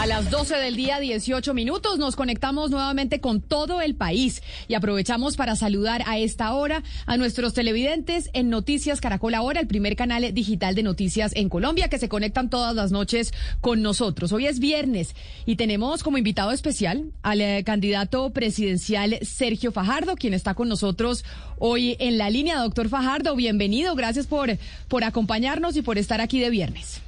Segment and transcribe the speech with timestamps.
[0.00, 4.72] A las 12 del día, 18 minutos, nos conectamos nuevamente con todo el país y
[4.72, 9.96] aprovechamos para saludar a esta hora a nuestros televidentes en Noticias Caracol Ahora, el primer
[9.96, 14.32] canal digital de noticias en Colombia, que se conectan todas las noches con nosotros.
[14.32, 20.32] Hoy es viernes y tenemos como invitado especial al eh, candidato presidencial Sergio Fajardo, quien
[20.32, 21.26] está con nosotros
[21.58, 22.56] hoy en la línea.
[22.56, 23.94] Doctor Fajardo, bienvenido.
[23.96, 24.56] Gracias por,
[24.88, 27.02] por acompañarnos y por estar aquí de viernes.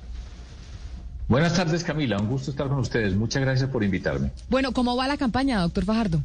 [1.32, 2.18] Buenas tardes, Camila.
[2.18, 3.14] Un gusto estar con ustedes.
[3.14, 4.30] Muchas gracias por invitarme.
[4.50, 6.22] Bueno, ¿cómo va la campaña, doctor Fajardo?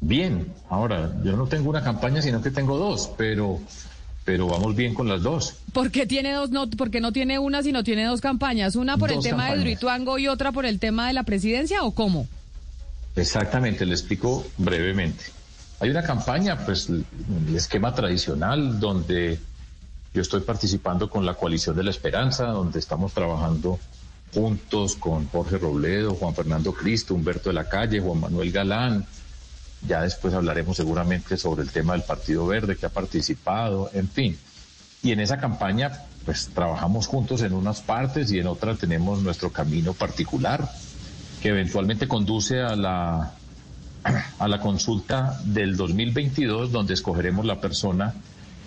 [0.00, 0.46] Bien.
[0.68, 3.58] Ahora, yo no tengo una campaña, sino que tengo dos, pero,
[4.24, 5.56] pero vamos bien con las dos.
[5.72, 6.50] ¿Por qué tiene dos?
[6.50, 8.76] No, porque no tiene una, sino tiene dos campañas.
[8.76, 9.64] Una por Dos el tema de campañas.
[9.64, 12.28] Druituango y otra por el tema de la presidencia, ¿o cómo?
[13.16, 15.24] Exactamente, le explico brevemente.
[15.80, 17.04] Hay una campaña, pues el
[17.56, 19.40] esquema tradicional, donde
[20.12, 23.78] yo estoy participando con la coalición de la esperanza, donde estamos trabajando
[24.34, 29.06] juntos con Jorge Robledo, Juan Fernando Cristo, Humberto de la Calle, Juan Manuel Galán.
[29.86, 34.36] Ya después hablaremos seguramente sobre el tema del Partido Verde que ha participado, en fin.
[35.02, 39.50] Y en esa campaña, pues trabajamos juntos en unas partes y en otras tenemos nuestro
[39.50, 40.68] camino particular
[41.40, 43.32] que eventualmente conduce a la,
[44.38, 48.12] a la consulta del 2022, donde escogeremos la persona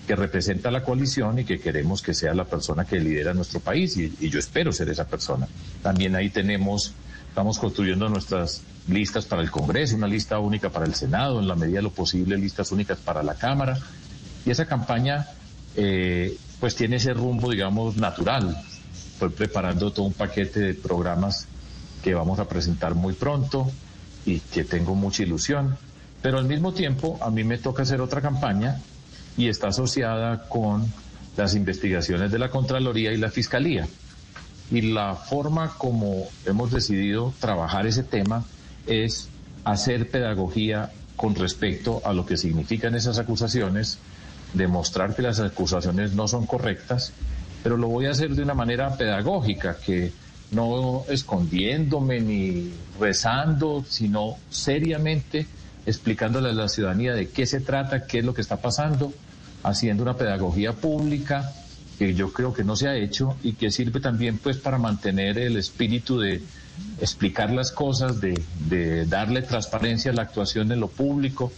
[0.07, 3.95] que representa la coalición y que queremos que sea la persona que lidera nuestro país,
[3.97, 5.47] y, y yo espero ser esa persona.
[5.81, 6.93] También ahí tenemos,
[7.29, 11.55] estamos construyendo nuestras listas para el Congreso, una lista única para el Senado, en la
[11.55, 13.77] medida de lo posible listas únicas para la Cámara,
[14.45, 15.27] y esa campaña
[15.75, 18.57] eh, pues tiene ese rumbo, digamos, natural.
[19.13, 21.47] Estoy preparando todo un paquete de programas
[22.03, 23.71] que vamos a presentar muy pronto
[24.25, 25.77] y que tengo mucha ilusión.
[26.21, 28.81] Pero al mismo tiempo a mí me toca hacer otra campaña
[29.37, 30.85] y está asociada con
[31.37, 33.87] las investigaciones de la Contraloría y la Fiscalía.
[34.71, 38.43] Y la forma como hemos decidido trabajar ese tema
[38.87, 39.29] es
[39.63, 43.99] hacer pedagogía con respecto a lo que significan esas acusaciones,
[44.53, 47.13] demostrar que las acusaciones no son correctas,
[47.61, 50.11] pero lo voy a hacer de una manera pedagógica, que
[50.51, 55.47] no escondiéndome ni rezando, sino seriamente
[55.85, 59.13] explicándole a la ciudadanía de qué se trata, qué es lo que está pasando,
[59.63, 61.51] haciendo una pedagogía pública
[61.97, 65.37] que yo creo que no se ha hecho y que sirve también pues para mantener
[65.37, 66.41] el espíritu de
[66.99, 71.51] explicar las cosas, de, de darle transparencia a la actuación en lo público.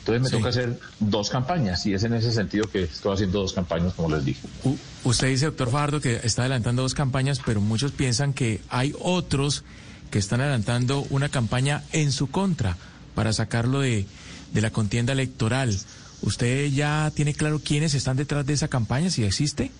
[0.00, 0.36] Entonces me Sí.
[0.36, 4.14] toca hacer dos campañas y es en ese sentido que estoy haciendo dos campañas, como
[4.14, 4.40] les dije.
[4.64, 8.94] U- Usted dice, doctor Fajardo, que está adelantando dos campañas, pero muchos piensan que hay
[9.00, 9.64] otros
[10.10, 12.76] que están adelantando una campaña en su contra
[13.14, 14.06] para sacarlo de,
[14.52, 15.76] de la contienda electoral.
[16.22, 19.70] ¿Usted ya tiene claro quiénes están detrás de esa campaña, si existe?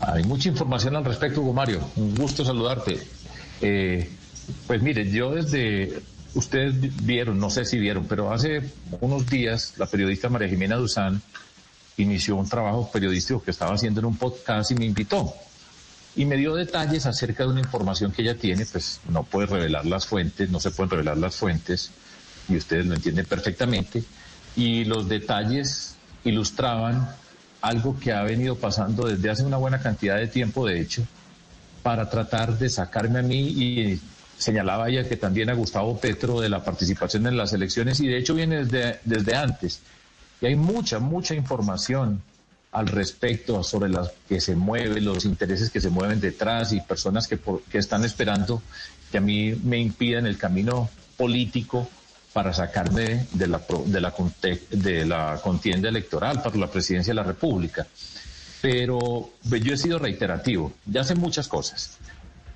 [0.00, 1.80] Hay mucha información al respecto, Hugo Mario.
[1.96, 2.98] Un gusto saludarte.
[3.60, 4.10] Eh,
[4.66, 6.02] pues mire, yo desde,
[6.34, 8.62] ustedes vi- vieron, no sé si vieron, pero hace
[9.00, 11.22] unos días la periodista María Jimena Duzán
[11.98, 15.32] inició un trabajo periodístico que estaba haciendo en un podcast y me invitó.
[16.16, 19.86] Y me dio detalles acerca de una información que ella tiene, pues no puede revelar
[19.86, 21.90] las fuentes, no se pueden revelar las fuentes,
[22.48, 24.02] y ustedes lo entienden perfectamente.
[24.56, 27.08] Y los detalles ilustraban
[27.60, 31.02] algo que ha venido pasando desde hace una buena cantidad de tiempo, de hecho,
[31.82, 34.00] para tratar de sacarme a mí y
[34.36, 38.18] señalaba ella que también a Gustavo Petro de la participación en las elecciones y de
[38.18, 39.80] hecho viene desde, desde antes.
[40.40, 42.20] Y hay mucha, mucha información
[42.72, 47.28] al respecto sobre las que se mueven, los intereses que se mueven detrás y personas
[47.28, 48.62] que, por- que están esperando
[49.10, 51.88] que a mí me impidan el camino político
[52.32, 54.14] para sacarme de la, de la,
[54.70, 57.86] de la contienda electoral para la presidencia de la República.
[58.60, 61.98] Pero pues, yo he sido reiterativo, ya sé muchas cosas,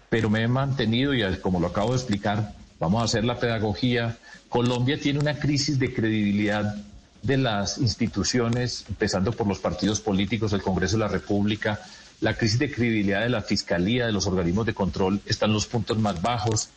[0.08, 4.16] pero me he mantenido y como lo acabo de explicar, vamos a hacer la pedagogía.
[4.48, 6.76] Colombia tiene una crisis de credibilidad
[7.22, 11.80] de las instituciones, empezando por los partidos políticos, el Congreso de la República,
[12.20, 15.98] la crisis de credibilidad de la Fiscalía, de los organismos de control, están los puntos
[15.98, 16.68] más bajos.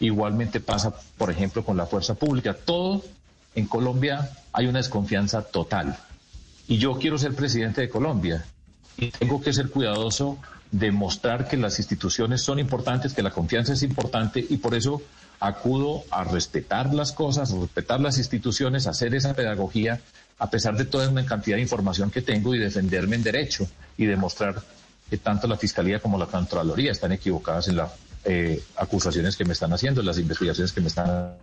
[0.00, 2.54] Igualmente pasa, por ejemplo, con la fuerza pública.
[2.54, 3.02] Todo
[3.54, 5.96] en Colombia hay una desconfianza total.
[6.68, 8.44] Y yo quiero ser presidente de Colombia
[8.96, 10.38] y tengo que ser cuidadoso
[10.70, 15.02] de mostrar que las instituciones son importantes, que la confianza es importante y por eso
[15.38, 20.00] acudo a respetar las cosas, a respetar las instituciones, a hacer esa pedagogía,
[20.38, 23.68] a pesar de toda una cantidad de información que tengo y defenderme en derecho
[23.98, 24.62] y demostrar
[25.10, 27.90] que tanto la Fiscalía como la Contraloría están equivocadas en las
[28.24, 31.34] eh, acusaciones que me están haciendo, en las investigaciones que me están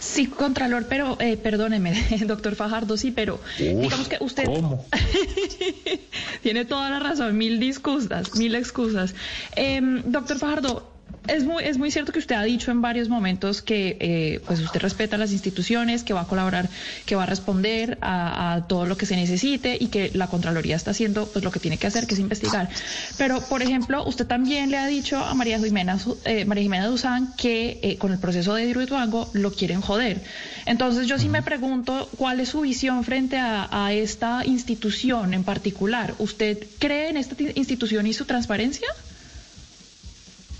[0.00, 1.94] Sí, Contralor, pero eh, perdóneme,
[2.26, 4.48] doctor Fajardo, sí, pero digamos que usted
[6.42, 9.14] tiene toda la razón, mil disculpas, mil excusas.
[9.54, 10.90] Em, doctor Fajardo,
[11.28, 14.60] es muy, es muy cierto que usted ha dicho en varios momentos que eh, pues
[14.60, 16.68] usted respeta las instituciones, que va a colaborar,
[17.06, 20.90] que va a responder a, todo lo que se necesite y que la Contraloría está
[20.90, 22.68] haciendo pues lo que tiene que hacer, que es investigar.
[23.16, 27.34] Pero, por ejemplo, usted también le ha dicho a María Jimena, eh, María Jimena Duzán
[27.36, 30.22] que eh, con el proceso de Hidroituango lo quieren joder.
[30.66, 35.44] Entonces, yo sí me pregunto cuál es su visión frente a, a esta institución en
[35.44, 36.14] particular.
[36.18, 38.88] ¿Usted cree en esta institución y su transparencia?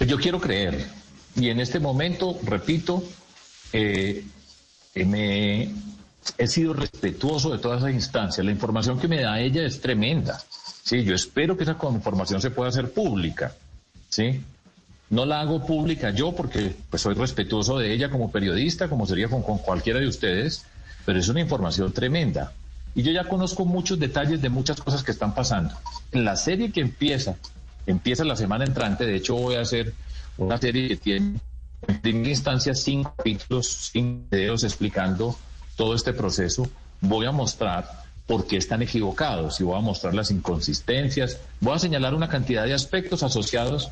[0.00, 0.86] Yo quiero creer.
[1.36, 3.02] Y en este momento, repito,
[3.72, 4.24] eh,
[4.94, 5.70] me,
[6.36, 8.44] he sido respetuoso de todas esas instancias.
[8.44, 10.40] La información que me da ella es tremenda.
[10.82, 13.54] Sí, yo espero que esa información se pueda hacer pública.
[14.08, 14.40] Sí.
[15.10, 19.28] No la hago pública yo porque pues, soy respetuoso de ella como periodista, como sería
[19.28, 20.64] con, con cualquiera de ustedes,
[21.06, 22.52] pero es una información tremenda.
[22.94, 25.74] Y yo ya conozco muchos detalles de muchas cosas que están pasando.
[26.12, 27.36] En la serie que empieza
[27.88, 29.94] Empieza la semana entrante, de hecho voy a hacer
[30.37, 31.40] una serie que tiene
[31.87, 35.35] en primera instancia cinco capítulos, cinco videos explicando
[35.75, 36.69] todo este proceso.
[37.00, 37.88] Voy a mostrar
[38.26, 41.38] por qué están equivocados y voy a mostrar las inconsistencias.
[41.61, 43.90] Voy a señalar una cantidad de aspectos asociados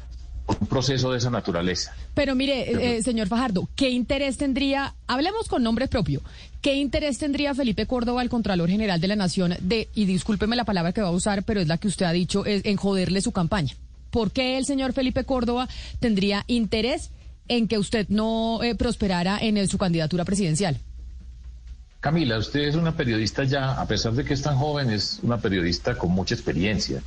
[0.61, 1.97] un proceso de esa naturaleza.
[2.15, 6.23] Pero mire, eh, señor Fajardo, ¿qué interés tendría, hablemos con nombre propio,
[6.61, 10.65] qué interés tendría Felipe Córdoba, el Contralor General de la Nación, de, y discúlpeme la
[10.65, 13.23] palabra que va a usar, pero es la que usted ha dicho, es en joderle
[13.23, 13.75] su campaña?
[14.11, 15.69] ¿Por qué el señor Felipe Córdoba
[16.01, 17.11] tendría interés
[17.49, 20.79] en que usted no eh, prosperara en su candidatura presidencial?
[22.01, 25.39] Camila, usted es una periodista ya, a pesar de que es tan joven, es una
[25.39, 27.03] periodista con mucha experiencia.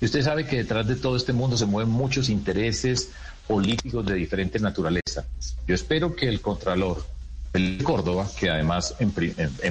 [0.00, 3.10] Y usted sabe que detrás de todo este mundo se mueven muchos intereses
[3.46, 5.24] políticos de diferente naturaleza.
[5.66, 7.04] Yo espero que el Contralor
[7.56, 9.10] el Córdoba, que además en,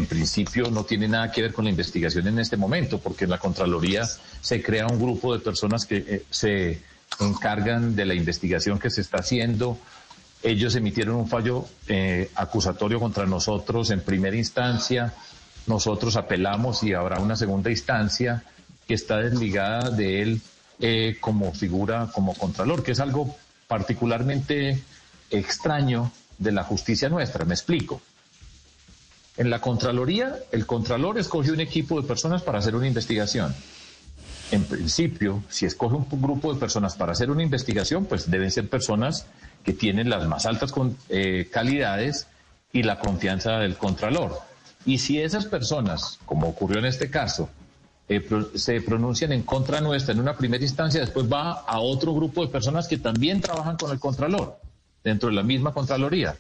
[0.06, 3.38] principio no tiene nada que ver con la investigación en este momento, porque en la
[3.38, 4.06] Contraloría
[4.42, 6.82] se crea un grupo de personas que eh, se
[7.20, 9.78] encargan de la investigación que se está haciendo.
[10.44, 15.14] Ellos emitieron un fallo eh, acusatorio contra nosotros en primera instancia.
[15.68, 18.44] Nosotros apelamos y habrá una segunda instancia
[18.88, 20.42] que está desligada de él
[20.80, 23.36] eh, como figura, como contralor, que es algo
[23.68, 24.84] particularmente
[25.32, 27.46] extraño de la justicia nuestra.
[27.46, 28.02] Me explico.
[29.38, 33.54] En la Contraloría, el Contralor escoge un equipo de personas para hacer una investigación.
[34.52, 38.70] En principio, si escoge un grupo de personas para hacer una investigación, pues deben ser
[38.70, 39.26] personas
[39.64, 40.74] que tienen las más altas
[41.10, 42.28] eh, calidades
[42.72, 44.40] y la confianza del Contralor.
[44.86, 47.50] Y si esas personas, como ocurrió en este caso,
[48.08, 52.46] eh, se pronuncian en contra nuestra en una primera instancia, después va a otro grupo
[52.46, 54.60] de personas que también trabajan con el Contralor
[55.06, 56.36] dentro de la misma Contraloría.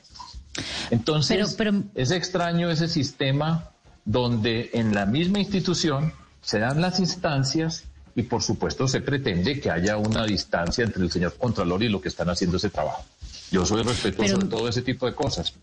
[0.89, 1.57] Entonces,
[1.95, 3.69] es extraño ese sistema
[4.03, 9.71] donde en la misma institución se dan las instancias y por supuesto se pretende que
[9.71, 13.05] haya una distancia entre el señor Contralor y lo que están haciendo ese trabajo.
[13.51, 15.53] Yo soy respetuoso de todo ese tipo de cosas.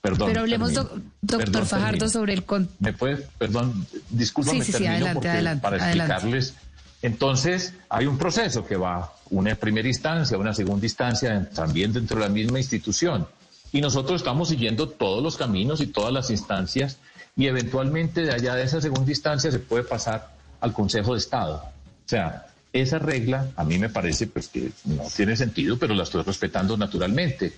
[0.00, 0.28] Perdón.
[0.28, 0.72] Pero hablemos,
[1.20, 2.44] doctor Fajardo, sobre el...
[2.78, 3.26] ¿Me puede?
[3.38, 6.54] Perdón, discúlpame, sí, sí, adelante, adelante, para explicarles
[7.02, 12.26] entonces, hay un proceso que va una primera instancia, una segunda instancia, también dentro de
[12.26, 13.26] la misma institución.
[13.72, 16.98] Y nosotros estamos siguiendo todos los caminos y todas las instancias
[17.36, 21.56] y eventualmente de allá de esa segunda instancia se puede pasar al Consejo de Estado.
[21.56, 26.04] O sea, esa regla a mí me parece pues que no tiene sentido, pero la
[26.04, 27.52] estoy respetando naturalmente.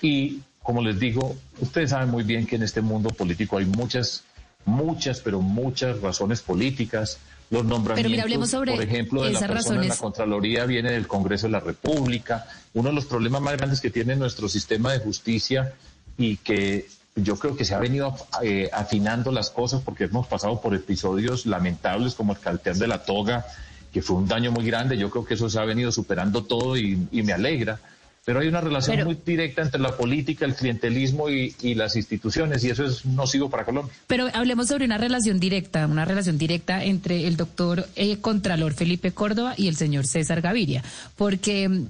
[0.00, 4.24] Y como les digo, ustedes saben muy bien que en este mundo político hay muchas,
[4.64, 7.18] muchas, pero muchas razones políticas,
[7.50, 11.60] los nombramientos, por ejemplo, de la persona en la Contraloría viene del Congreso de la
[11.60, 12.46] República.
[12.74, 15.74] Uno de los problemas más grandes que tiene nuestro sistema de justicia
[16.16, 20.60] y que yo creo que se ha venido eh, afinando las cosas porque hemos pasado
[20.60, 23.44] por episodios lamentables como el calter de la toga,
[23.92, 24.96] que fue un daño muy grande.
[24.96, 27.80] Yo creo que eso se ha venido superando todo y, me alegra.
[28.24, 31.96] Pero hay una relación Pero- muy directa entre la política, el clientelismo y, y las
[31.96, 33.92] instituciones, y eso es nocivo para Colombia.
[34.06, 39.10] Pero hablemos sobre una relación directa, una relación directa entre el doctor eh, Contralor Felipe
[39.12, 40.84] Córdoba y el señor César Gaviria,
[41.16, 41.86] porque mm,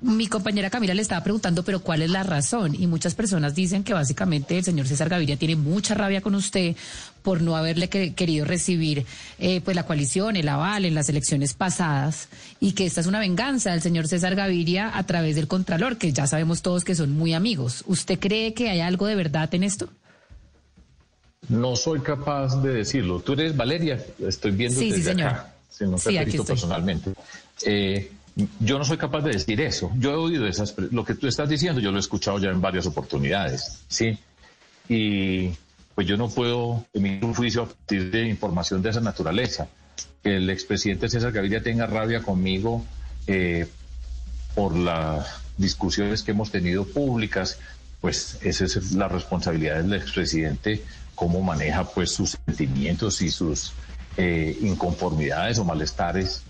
[0.00, 2.74] mi compañera Camila le estaba preguntando, pero ¿cuál es la razón?
[2.74, 6.74] Y muchas personas dicen que básicamente el señor César Gaviria tiene mucha rabia con usted
[7.28, 9.04] por no haberle que- querido recibir
[9.38, 13.18] eh, pues la coalición, el aval en las elecciones pasadas y que esta es una
[13.20, 17.10] venganza del señor César Gaviria a través del Contralor, que ya sabemos todos que son
[17.12, 17.84] muy amigos.
[17.86, 19.90] ¿Usted cree que hay algo de verdad en esto?
[21.50, 23.20] No soy capaz de decirlo.
[23.20, 25.28] Tú eres Valeria, estoy viendo Sí, sí, desde señor.
[25.28, 26.46] acá, si no te Sí, aquí estoy.
[26.46, 27.12] personalmente.
[27.66, 28.10] Eh,
[28.60, 29.90] yo no soy capaz de decir eso.
[29.98, 32.62] Yo he oído esas, lo que tú estás diciendo, yo lo he escuchado ya en
[32.62, 34.16] varias oportunidades, ¿sí?
[34.88, 35.50] Y
[35.98, 39.66] pues yo no puedo emitir un juicio a partir de información de esa naturaleza.
[40.22, 42.84] Que el expresidente César Gaviria tenga rabia conmigo
[43.26, 43.66] eh,
[44.54, 45.26] por las
[45.56, 47.58] discusiones que hemos tenido públicas,
[48.00, 50.84] pues esa es la responsabilidad del expresidente,
[51.16, 53.72] cómo maneja pues sus sentimientos y sus
[54.16, 56.44] eh, inconformidades o malestares.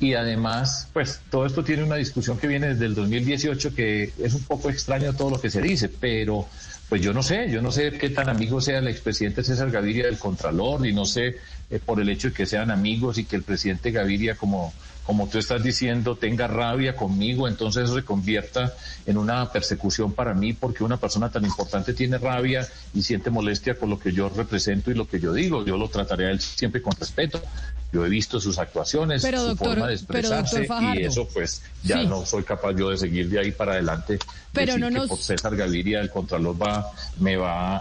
[0.00, 4.34] Y además, pues todo esto tiene una discusión que viene desde el 2018 que es
[4.34, 6.48] un poco extraño todo lo que se dice, pero
[6.90, 10.06] pues yo no sé, yo no sé qué tan amigo sea el expresidente César Gaviria
[10.06, 11.36] del Contralor y no sé
[11.70, 14.72] eh, por el hecho de que sean amigos y que el presidente Gaviria, como,
[15.04, 18.74] como tú estás diciendo, tenga rabia conmigo, entonces eso se convierta
[19.06, 23.74] en una persecución para mí porque una persona tan importante tiene rabia y siente molestia
[23.76, 25.64] con lo que yo represento y lo que yo digo.
[25.64, 27.40] Yo lo trataré a él siempre con respeto.
[27.92, 31.00] Yo he visto sus actuaciones, Pero, su doctor- forma de expresarse Fajardo.
[31.00, 32.06] y eso pues ya Sí.
[32.06, 34.16] no soy capaz yo de seguir de ahí para adelante.
[34.52, 37.78] Pero decir no que nos- por César Gaviria, el Contralor va, me va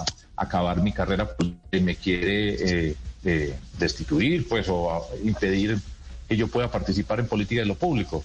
[0.00, 0.04] a
[0.36, 1.30] acabar mi carrera
[1.72, 2.96] y me quiere eh,
[3.26, 5.78] eh, destituir, pues, o impedir
[6.28, 8.24] que yo pueda participar en política de lo público.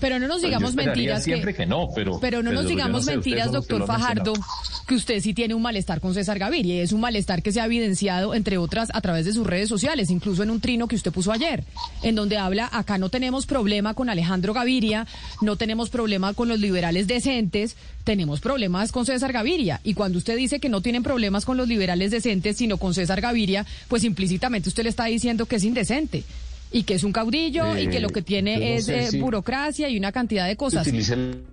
[0.00, 2.92] Pero no nos Pues digamos mentiras siempre que no, pero- Pero no pero nos digamos
[2.92, 4.32] no sé, ustedes mentiras, doctor Fajardo,
[4.86, 6.74] que usted sí tiene un malestar con César Gaviria.
[6.74, 9.68] Y es un malestar que se ha evidenciado, entre otras, a través de sus redes
[9.68, 11.64] sociales, incluso en un trino que usted puso ayer,
[12.02, 15.06] en donde habla, acá no tenemos problema con Alejandro Gaviria,
[15.40, 19.80] no tenemos problema con los liberales decentes, tenemos problemas con César Gaviria.
[19.84, 23.20] Y cuando usted dice que no tienen problemas con los liberales decentes, sino con César
[23.22, 26.24] Gaviria, pues implícitamente usted le está diciendo que es indecente.
[26.74, 29.04] Y que es un caudillo y que Eh, lo que yo tiene no es sé
[29.04, 30.86] eh, si- burocracia y una cantidad de cosas.
[30.86, 31.44] El-.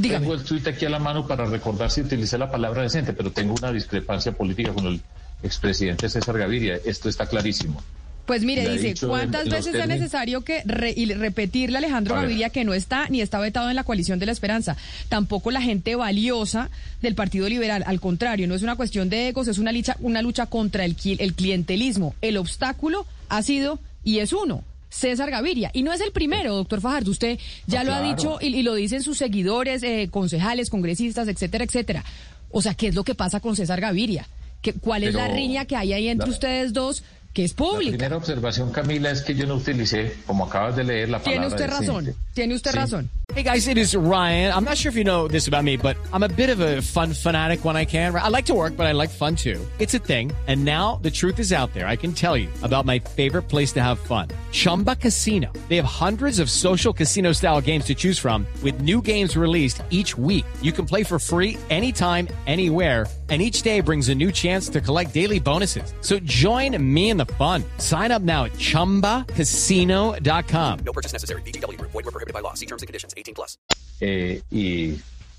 [0.00, 3.30] Tengo el tuit aquí a la mano para recordar si utilicé la palabra decente, pero
[3.30, 5.00] tengo una discrepancia política con el
[5.42, 6.78] expresidente César Gaviria.
[6.84, 7.82] Esto está clarísimo.
[8.24, 12.14] Pues mire, dice, ¿cuántas veces es necesario que re- y repetirle a Alejandro.
[12.14, 14.76] Gaviria que no está ni está vetado en la coalición de la esperanza?
[15.08, 16.70] Tampoco la gente valiosa
[17.02, 17.82] del Partido Liberal.
[17.86, 20.96] Al contrario, no es una cuestión de egos, es una lucha, una lucha contra el,
[21.18, 22.14] el clientelismo.
[22.22, 24.64] El obstáculo ha sido y es uno.
[24.88, 25.70] César Gaviria.
[25.72, 27.10] Y no es el primero, doctor Fajardo.
[27.10, 31.64] Usted ya lo ha dicho y, y lo dicen sus seguidores, eh, concejales, congresistas, etcétera,
[31.64, 32.04] etcétera.
[32.50, 34.28] O sea, ¿qué es lo que pasa con César Gaviria?
[34.60, 38.16] ¿Qué, ¿Cuál es la riña que hay ahí entre ustedes dos que es La primera
[38.16, 41.70] observación, Camila, es que yo no utilicé, como acabas de leer, la Tiene palabra usted
[41.70, 42.04] razón.
[42.04, 42.20] decente.
[42.34, 42.76] Tiene usted Sí.
[42.76, 43.10] razón.
[43.34, 44.52] Hey guys, it is Ryan.
[44.52, 46.82] I'm not sure if you know this about me, but I'm a bit of a
[46.82, 48.14] fun fanatic when I can.
[48.14, 49.58] I like to work, but I like fun too.
[49.78, 50.32] It's a thing.
[50.46, 51.86] And now the truth is out there.
[51.86, 54.28] I can tell you about my favorite place to have fun.
[54.50, 55.50] Chumba Casino.
[55.70, 59.82] They have hundreds of social casino style games to choose from with new games released
[59.88, 60.44] each week.
[60.60, 63.06] You can play for free anytime, anywhere.
[63.30, 65.94] And each day brings a new chance to collect daily bonuses.
[66.02, 67.62] So join me in the fun.
[67.78, 70.78] Sign up now at chumbacasino.com.
[70.84, 71.42] No purchase necessary.
[71.42, 71.92] VGW Group.
[71.92, 72.54] Void were prohibited by law.
[72.54, 73.14] See terms and conditions.
[73.16, 73.56] 18 plus.
[74.00, 74.98] Eh, y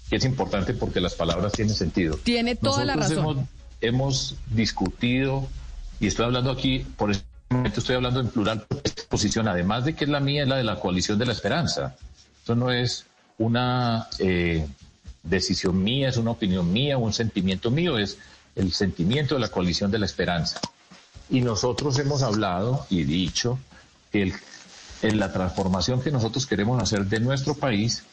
[0.09, 2.17] es importante porque las palabras tienen sentido.
[2.23, 3.49] Tiene toda la Nosotros razón.
[3.81, 5.49] Hemos, hemos discutido,
[5.99, 9.85] y estoy hablando aquí, por este momento estoy hablando en plural, porque esta posición, además
[9.85, 11.95] de que es la mía, es la de la coalición de la esperanza.
[12.39, 13.05] Esto no es
[13.37, 14.65] una eh,
[15.23, 18.17] decisión mía, es una opinión mía, un sentimiento mío, es
[18.55, 20.59] el sentimiento de la coalición de la esperanza.
[21.33, 23.57] Y nosotros hemos hablado y dicho
[24.11, 24.31] que
[25.01, 28.03] en la transformación que nosotros queremos hacer de nuestro país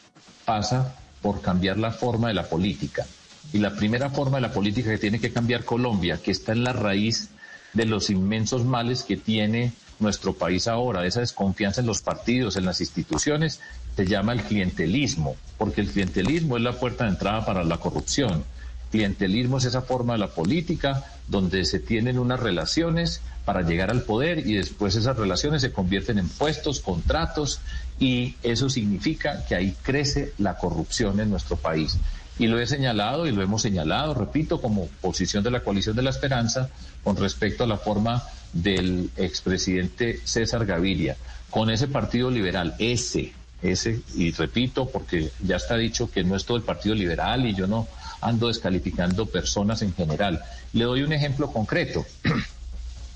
[0.43, 3.05] pasa por cambiar la forma de la política.
[3.53, 6.63] Y la primera forma de la política que tiene que cambiar Colombia, que está en
[6.63, 7.29] la raíz
[7.73, 12.65] de los inmensos males que tiene nuestro país ahora, esa desconfianza en los partidos, en
[12.65, 13.59] las instituciones,
[13.95, 18.43] se llama el clientelismo, porque el clientelismo es la puerta de entrada para la corrupción.
[18.91, 24.03] Clientelismo es esa forma de la política donde se tienen unas relaciones para llegar al
[24.03, 27.61] poder y después esas relaciones se convierten en puestos, contratos
[27.99, 31.97] y eso significa que ahí crece la corrupción en nuestro país.
[32.37, 36.01] Y lo he señalado y lo hemos señalado, repito, como posición de la coalición de
[36.01, 36.69] la esperanza
[37.03, 41.17] con respecto a la forma del expresidente César Gaviria,
[41.49, 46.45] con ese partido liberal, ese, ese, y repito, porque ya está dicho que no es
[46.45, 47.87] todo el Partido Liberal y yo no
[48.21, 50.41] ando descalificando personas en general.
[50.73, 52.05] Le doy un ejemplo concreto.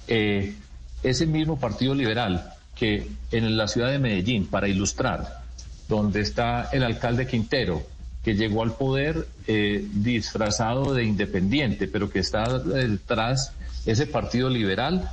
[0.07, 0.53] Eh,
[1.01, 5.41] ese mismo Partido Liberal que en la ciudad de Medellín, para ilustrar,
[5.87, 7.81] donde está el alcalde Quintero,
[8.23, 13.53] que llegó al poder eh, disfrazado de independiente, pero que está detrás
[13.85, 15.09] ese partido liberal,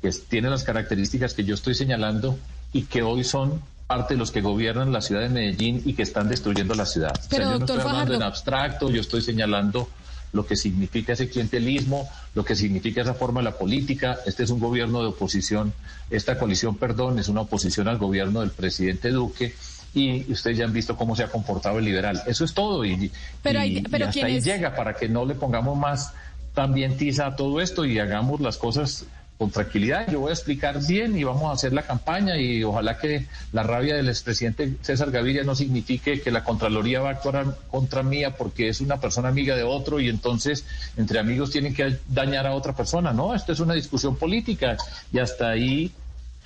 [0.00, 2.38] que tiene las características que yo estoy señalando
[2.72, 6.02] y que hoy son parte de los que gobiernan la ciudad de Medellín y que
[6.02, 7.12] están destruyendo la ciudad.
[7.30, 9.88] Pero, yo no estoy hablando Fajardo- en abstracto, yo estoy señalando
[10.32, 14.18] lo que significa ese clientelismo, lo que significa esa forma de la política.
[14.26, 15.72] Este es un gobierno de oposición,
[16.10, 19.54] esta coalición, perdón, es una oposición al gobierno del presidente Duque.
[19.94, 22.22] Y ustedes ya han visto cómo se ha comportado el liberal.
[22.26, 22.84] Eso es todo.
[22.84, 23.10] Y,
[23.42, 24.44] Pero hay- y- pero y hasta ¿quién ahí es?
[24.44, 26.12] llega para que no le pongamos más
[26.54, 29.04] también tiza a todo esto y hagamos las cosas
[29.38, 30.10] con tranquilidad.
[30.10, 33.62] Yo voy a explicar bien y vamos a hacer la campaña y ojalá que la
[33.62, 38.36] rabia del expresidente César Gaviria no signifique que la Contraloría va a actuar contra mía
[38.36, 40.64] porque es una persona amiga de otro y entonces
[40.96, 43.12] entre amigos tienen que dañar a otra persona.
[43.12, 44.76] No, esto es una discusión política
[45.12, 45.92] y hasta ahí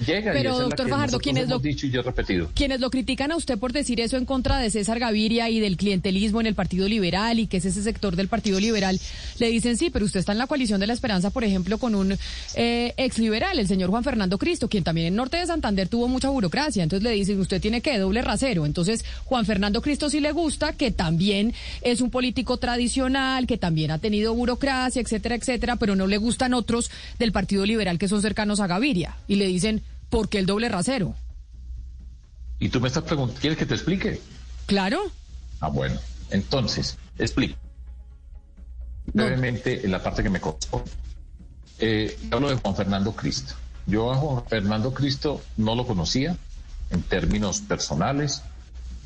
[0.00, 2.02] y Pero, es la doctor que Fajardo, nosotros ¿quién es hemos lo- dicho y yo
[2.02, 2.50] repetido.
[2.54, 5.76] Quienes lo critican a usted por decir eso en contra de César Gaviria y del
[5.76, 8.98] clientelismo en el Partido Liberal y que es ese sector del Partido Liberal,
[9.38, 11.94] le dicen sí, pero usted está en la coalición de la esperanza, por ejemplo, con
[11.94, 12.16] un
[12.54, 16.08] eh, ex liberal, el señor Juan Fernando Cristo, quien también en Norte de Santander tuvo
[16.08, 16.82] mucha burocracia.
[16.82, 18.66] Entonces le dicen, usted tiene que doble rasero.
[18.66, 21.52] Entonces, Juan Fernando Cristo sí le gusta, que también
[21.82, 26.54] es un político tradicional, que también ha tenido burocracia, etcétera, etcétera, pero no le gustan
[26.54, 29.16] otros del Partido Liberal que son cercanos a Gaviria.
[29.28, 31.14] Y le dicen, ¿por qué el doble rasero?
[32.58, 34.20] Y tú me estás preguntando, ¿quieres que te explique?
[34.66, 35.00] Claro.
[35.60, 35.98] Ah, bueno.
[36.30, 37.56] Entonces, explico.
[39.14, 39.24] No.
[39.24, 40.84] Brevemente, en la parte que me costó.
[41.78, 43.54] Eh, hablo de Juan Fernando Cristo.
[43.86, 46.36] Yo a Juan Fernando Cristo no lo conocía
[46.90, 48.42] en términos personales.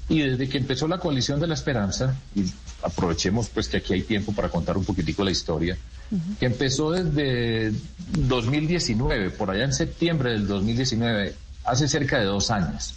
[0.09, 2.45] Y desde que empezó la coalición de la esperanza, y
[2.83, 5.77] aprovechemos pues que aquí hay tiempo para contar un poquitico la historia,
[6.39, 7.73] que empezó desde
[8.13, 12.95] 2019, por allá en septiembre del 2019, hace cerca de dos años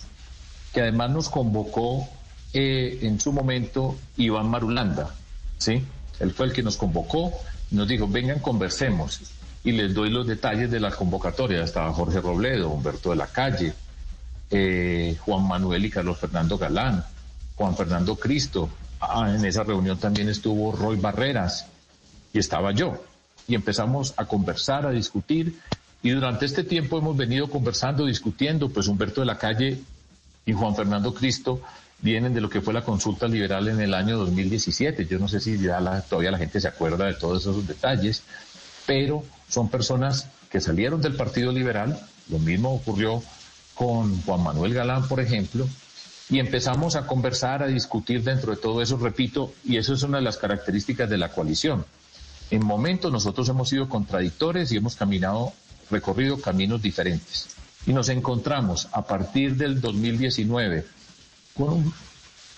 [0.73, 2.07] que además nos convocó
[2.53, 5.15] eh, en su momento Iván Marulanda,
[5.57, 5.81] ¿sí?
[6.19, 7.31] Él fue el que nos convocó
[7.71, 9.21] nos dijo, vengan, conversemos.
[9.63, 11.63] Y les doy los detalles de la convocatoria.
[11.63, 13.73] Estaba Jorge Robledo, Humberto de la Calle,
[14.51, 17.03] eh, Juan Manuel y Carlos Fernando Galán,
[17.55, 18.69] Juan Fernando Cristo.
[18.99, 21.67] Ah, en esa reunión también estuvo Roy Barreras
[22.33, 23.03] y estaba yo.
[23.47, 25.59] Y empezamos a conversar, a discutir.
[26.03, 29.79] Y durante este tiempo hemos venido conversando, discutiendo, pues Humberto de la Calle
[30.45, 31.61] y Juan Fernando Cristo
[31.99, 35.05] vienen de lo que fue la consulta liberal en el año 2017.
[35.07, 38.23] Yo no sé si ya la- todavía la gente se acuerda de todos esos detalles,
[38.85, 41.99] pero son personas que salieron del Partido Liberal.
[42.29, 43.23] Lo mismo ocurrió
[43.77, 45.67] con Juan Manuel Galán, por ejemplo,
[46.29, 50.17] y empezamos a conversar, a discutir dentro de todo eso, repito, y eso es una
[50.17, 51.85] de las características de la coalición.
[52.49, 55.53] En momentos nosotros hemos sido contradictores y hemos caminado,
[55.91, 57.47] recorrido caminos diferentes.
[57.85, 60.85] Y nos encontramos a partir del 2019
[61.55, 61.93] con un,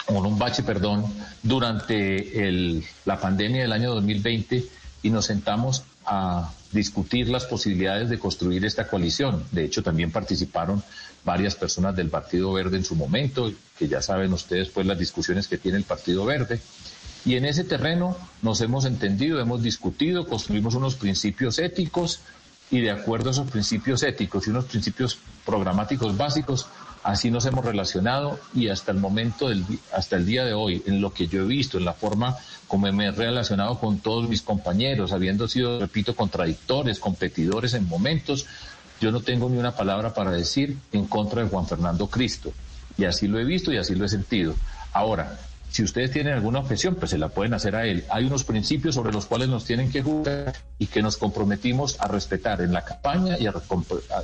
[0.06, 1.06] con un bache, perdón,
[1.44, 4.66] durante el- la pandemia del año 2020
[5.04, 9.44] y nos sentamos a discutir las posibilidades de construir esta coalición.
[9.52, 10.84] De hecho, también participaron
[11.24, 15.48] varias personas del Partido Verde en su momento, que ya saben ustedes pues las discusiones
[15.48, 16.60] que tiene el Partido Verde.
[17.26, 22.22] Y en ese terreno nos hemos entendido, hemos discutido, construimos unos principios éticos
[22.72, 26.68] y de acuerdo a esos principios éticos y unos principios programáticos básicos,
[27.04, 31.02] así nos hemos relacionado y hasta el momento, del, hasta el día de hoy, en
[31.02, 34.44] lo que yo he visto, en la forma como me he relacionado con todos mis
[34.44, 38.46] compañeros, habiendo sido, repito, contradictores, competidores en momentos,
[39.00, 42.52] yo no tengo ni una palabra para decir en contra de Juan Fernando Cristo.
[42.98, 44.56] Y así lo he visto y así lo he sentido.
[44.92, 45.40] Ahora,
[45.72, 48.04] si ustedes tienen alguna objeción, pues se la pueden hacer a él.
[48.10, 52.08] Hay unos principios sobre los cuales nos tienen que jugar y que nos comprometimos a
[52.08, 53.54] respetar en la campaña y a,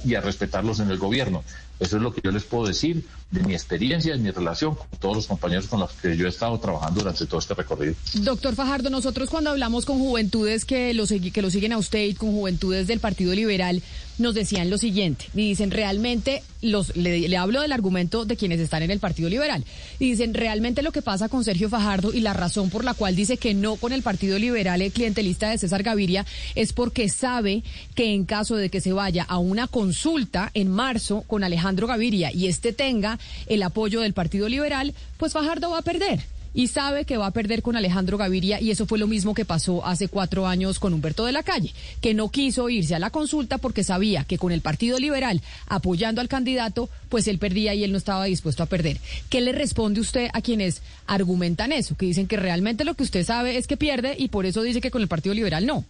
[0.04, 1.44] y a respetarlos en el gobierno.
[1.80, 4.88] Eso es lo que yo les puedo decir de mi experiencia, de mi relación con
[5.00, 7.96] todos los compañeros con los que yo he estado trabajando durante todo este recorrido.
[8.14, 12.14] Doctor Fajardo, nosotros cuando hablamos con juventudes que lo, que lo siguen a usted y
[12.14, 13.82] con juventudes del Partido Liberal,
[14.18, 18.62] nos decían lo siguiente, y dicen realmente, los, le, le hablo del argumento de quienes
[18.62, 19.66] están en el Partido Liberal,
[20.00, 23.18] y dicen realmente lo que pasa con Sergio Fajardo y la razón por la cual
[23.18, 27.64] dice que no con el Partido Liberal, el clientelista de César Gaviria, es porque sabe
[27.94, 32.32] que en caso de que se vaya a una consulta en marzo con Alejandro Gaviria
[32.32, 36.20] y este tenga el apoyo del Partido Liberal, pues Fajardo va a perder.
[36.58, 39.44] y sabe que va a perder con Alejandro Gaviria y eso fue lo mismo que
[39.44, 43.10] pasó hace cuatro años con Humberto de la Calle, que no quiso irse a la
[43.10, 47.84] consulta porque sabía que con el Partido Liberal apoyando al candidato, pues él perdía y
[47.84, 49.00] él no estaba dispuesto a perder.
[49.30, 53.26] ¿Qué le responde usted a quienes argumentan eso, que dicen que realmente lo que usted
[53.26, 55.84] sabe es que pierde y por eso dice que con el Partido Liberal no?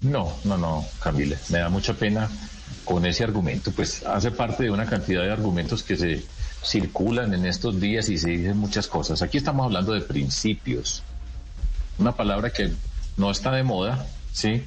[0.00, 2.30] No, no, no, Camila, me da mucha pena
[2.90, 6.24] con ese argumento, pues hace parte de una cantidad de argumentos que se
[6.64, 9.22] circulan en estos días y se dicen muchas cosas.
[9.22, 11.04] Aquí estamos hablando de principios,
[11.98, 12.72] una palabra que
[13.16, 14.64] no está de moda, sí,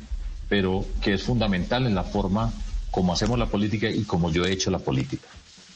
[0.47, 2.53] pero que es fundamental en la forma
[2.91, 5.27] como hacemos la política y como yo he hecho la política.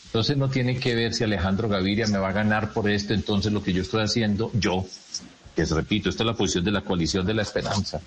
[0.06, 3.52] Entonces no tiene que ver si Alejandro Gaviria me va a ganar por esto, entonces
[3.52, 4.86] lo que yo estoy haciendo, yo,
[5.54, 8.00] que repito, esta es la posición de la coalición de la esperanza,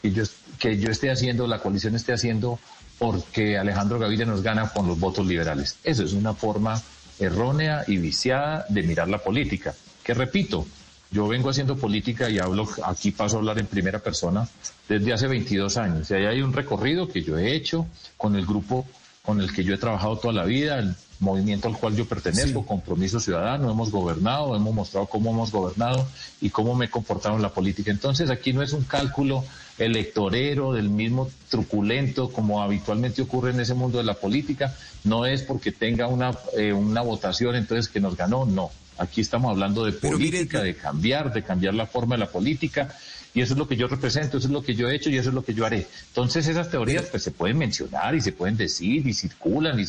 [0.00, 0.22] que yo,
[0.58, 2.58] que yo esté haciendo, la coalición esté haciendo
[2.98, 5.76] porque Alejandro Gaviria nos gana con los votos liberales.
[5.84, 6.82] Eso es una forma
[7.18, 9.74] errónea y viciada de mirar la política.
[10.02, 10.66] Que repito,
[11.10, 14.48] yo vengo haciendo política y hablo, aquí paso a hablar en primera persona
[14.88, 16.10] desde hace 22 años.
[16.10, 18.86] Y ahí hay un recorrido que yo he hecho con el grupo
[19.22, 22.64] con el que yo he trabajado toda la vida, el movimiento al cual yo pertenezco,
[22.64, 26.06] Compromiso Ciudadano, hemos gobernado, hemos mostrado cómo hemos gobernado
[26.40, 27.90] y cómo me he comportado en la política.
[27.90, 29.44] Entonces aquí no es un cálculo
[29.78, 35.42] electorero del mismo truculento como habitualmente ocurre en ese mundo de la política, no es
[35.42, 38.70] porque tenga una, eh, una votación entonces que nos ganó, no.
[38.98, 42.88] Aquí estamos hablando de política, de cambiar, de cambiar la forma de la política
[43.32, 45.16] y eso es lo que yo represento, eso es lo que yo he hecho y
[45.16, 45.86] eso es lo que yo haré.
[46.08, 49.84] Entonces esas teorías pues se pueden mencionar y se pueden decir y circulan y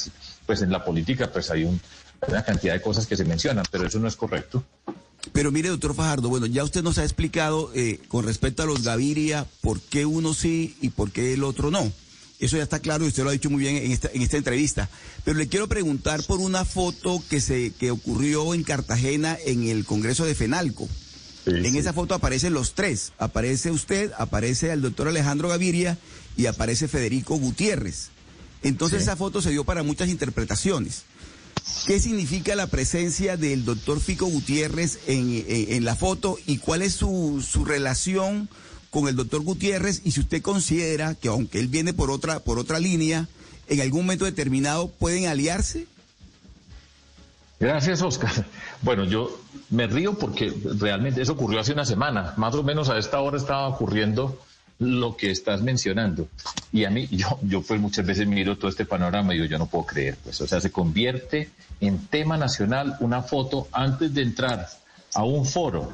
[0.45, 3.99] pues en la política pues hay una cantidad de cosas que se mencionan, pero eso
[3.99, 4.63] no es correcto.
[5.39, 8.83] Pero mire, doctor Fajardo, bueno, ya usted nos ha explicado eh, con respecto a los
[8.83, 11.93] Gaviria por qué uno sí y por qué el otro no.
[12.41, 14.35] Eso ya está claro y usted lo ha dicho muy bien en esta, en esta
[14.35, 14.89] entrevista.
[15.23, 19.85] Pero le quiero preguntar por una foto que, se, que ocurrió en Cartagena en el
[19.85, 20.89] Congreso de FENALCO
[21.45, 23.13] en esa foto aparecen los tres.
[23.17, 25.97] Aparece usted, aparece el doctor Alejandro Gaviria
[26.35, 28.09] y aparece Federico Gutiérrez.
[28.61, 31.03] Entonces esa foto se dio para muchas interpretaciones.
[31.85, 37.43] ¿Qué significa la presencia del doctor Fico Gutiérrez en, la foto y cuál es su,
[37.47, 38.49] su, relación
[38.89, 40.01] con el doctor Gutiérrez?
[40.03, 43.27] Y si usted considera que aunque él viene por otra, por otra línea,
[43.67, 45.87] en algún momento determinado pueden aliarse.
[47.59, 48.45] Gracias, Oscar.
[48.81, 49.37] Bueno, yo
[49.69, 52.33] me río porque realmente eso ocurrió hace una semana.
[52.37, 54.39] Más o menos a esta hora estaba ocurriendo
[54.79, 56.29] lo que estás mencionando.
[56.71, 59.59] Y a mí, yo, yo pues muchas veces miro todo este panorama y digo, yo
[59.59, 60.17] no puedo creer.
[60.23, 61.49] Pues, o sea, se convierte
[61.81, 64.67] en tema nacional una foto antes de entrar
[65.13, 65.91] a un foro.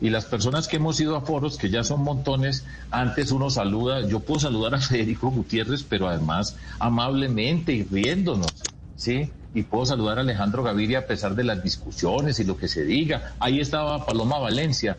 [0.00, 4.06] Y las personas que hemos ido a foros, que ya son montones, antes uno saluda,
[4.06, 8.52] yo puedo saludar a Federico Gutiérrez, pero además amablemente y riéndonos,
[8.96, 9.32] ¿sí?
[9.54, 12.84] y puedo saludar a Alejandro Gaviria a pesar de las discusiones y lo que se
[12.84, 13.34] diga.
[13.40, 14.98] Ahí estaba Paloma Valencia.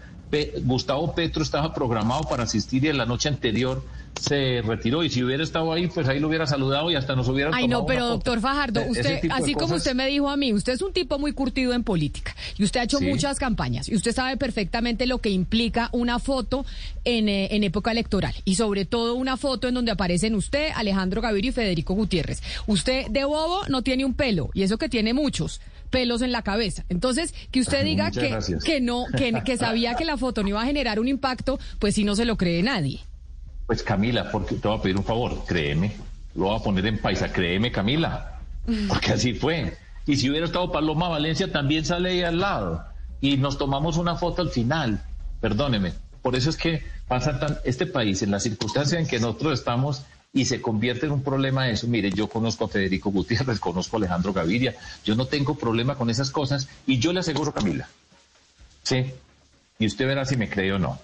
[0.63, 3.83] Gustavo Petro estaba programado para asistir y en la noche anterior
[4.19, 5.03] se retiró.
[5.03, 7.67] Y si hubiera estado ahí, pues ahí lo hubiera saludado y hasta nos hubiera Ay,
[7.67, 10.93] no, pero doctor Fajardo, usted, así como usted me dijo a mí, usted es un
[10.93, 15.05] tipo muy curtido en política y usted ha hecho muchas campañas y usted sabe perfectamente
[15.05, 16.65] lo que implica una foto
[17.05, 21.21] en, eh, en época electoral y sobre todo una foto en donde aparecen usted, Alejandro
[21.21, 22.41] Gavirio y Federico Gutiérrez.
[22.67, 26.41] Usted de bobo no tiene un pelo y eso que tiene muchos pelos en la
[26.41, 26.85] cabeza.
[26.89, 30.61] Entonces, que usted diga que, que no, que, que sabía que la foto no iba
[30.61, 33.01] a generar un impacto, pues si no se lo cree nadie.
[33.67, 35.91] Pues Camila, porque te voy a pedir un favor, créeme,
[36.35, 38.39] lo voy a poner en paisa, créeme Camila,
[38.87, 39.77] porque así fue.
[40.07, 42.83] Y si hubiera estado Paloma Valencia, también sale ahí al lado.
[43.21, 45.03] Y nos tomamos una foto al final,
[45.39, 45.93] perdóneme.
[46.23, 50.03] Por eso es que pasa tan, este país, en la circunstancia en que nosotros estamos,
[50.31, 51.87] y se convierte en un problema eso.
[51.87, 56.09] Mire, yo conozco a Federico Gutiérrez, conozco a Alejandro Gaviria, yo no tengo problema con
[56.09, 57.87] esas cosas, y yo le aseguro, Camila,
[58.83, 59.05] sí,
[59.79, 60.99] y usted verá si me cree o no.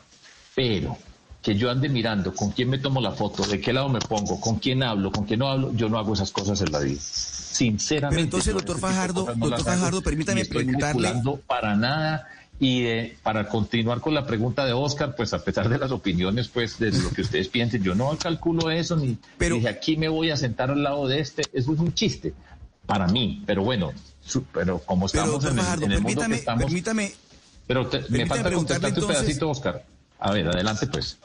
[0.53, 0.97] Pero
[1.41, 4.41] que yo ande mirando con quién me tomo la foto, de qué lado me pongo,
[4.41, 6.99] con quién hablo, con quién no hablo, yo no hago esas cosas en la vida.
[6.99, 8.15] Sinceramente.
[8.15, 11.13] Pero entonces, doctor Fajardo, doctor Fajardo, permítame estoy preguntarle.
[11.45, 12.27] para nada.
[12.59, 16.47] Y eh, para continuar con la pregunta de Oscar, pues a pesar de las opiniones,
[16.47, 20.07] pues de lo que ustedes piensen, yo no calculo eso, ni pero, dije aquí me
[20.07, 21.43] voy a sentar al lado de este.
[21.51, 22.33] Eso es un chiste
[22.85, 23.91] para mí, pero bueno,
[24.53, 25.59] pero como estamos en,
[25.91, 26.63] el, mundo que estamos.
[26.63, 27.13] Permítame,
[27.67, 29.85] pero me falta contestarte un pedacito, Oscar.
[30.19, 31.17] A ver, adelante pues.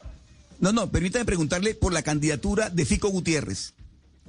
[0.59, 3.73] No, no, permítame preguntarle por la candidatura de Fico Gutiérrez.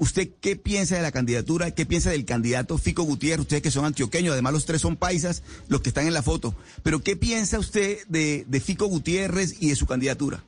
[0.02, 1.70] ¿Usted qué piensa de la candidatura?
[1.70, 3.42] ¿Qué piensa del candidato Fico Gutiérrez?
[3.42, 6.56] Ustedes que son antioqueños, además los tres son paisas, los que están en la foto.
[6.82, 10.44] Pero ¿qué piensa usted de, Fico Gutiérrez y de su candidatura?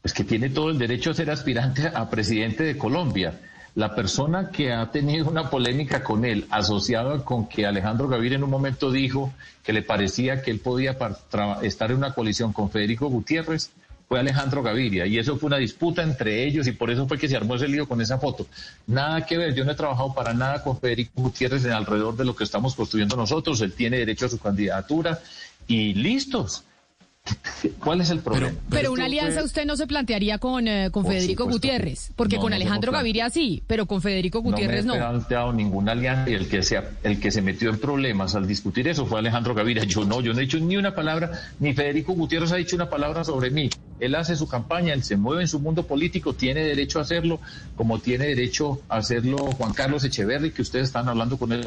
[0.00, 3.40] Pues que tiene todo el derecho a ser aspirante a presidente de Colombia.
[3.74, 8.44] la persona que ha tenido una polémica con él, asociada con que Alejandro Gaviria en
[8.44, 9.32] un momento dijo
[9.64, 10.96] que le parecía que él podía
[11.62, 13.72] estar en una coalición con Federico Gutiérrez,
[14.12, 15.06] fue Alejandro Gaviria.
[15.06, 17.66] Y eso fue una disputa entre ellos y por eso fue que se armó ese
[17.66, 18.46] lío con esa foto.
[18.86, 22.26] Nada que ver, yo no he trabajado para nada con Federico Gutiérrez en alrededor de
[22.26, 23.62] lo que estamos construyendo nosotros.
[23.62, 25.18] Él tiene derecho a su candidatura
[25.66, 26.62] y listos.
[27.78, 28.52] ¿Cuál es el problema?
[28.70, 32.92] Pero, una alianza usted no se plantearía con, eh, con Federico Gutiérrez, porque con Alejandro
[32.92, 34.94] Gaviria sí, pero con Federico Gutiérrez no.
[34.94, 37.78] No me he planteado ninguna alianza y el que, se, el que se metió en
[37.78, 39.84] problemas al discutir eso fue Alejandro Gaviria.
[39.84, 41.30] Yo no, yo no he dicho ni una palabra,
[41.60, 43.70] ni Federico Gutiérrez ha dicho una palabra sobre mí.
[44.00, 47.40] Él hace su campaña, él se mueve en su mundo político, tiene derecho a hacerlo,
[47.76, 51.64] como tiene derecho a hacerlo Juan Carlos Echeverri, que ustedes están hablando con él.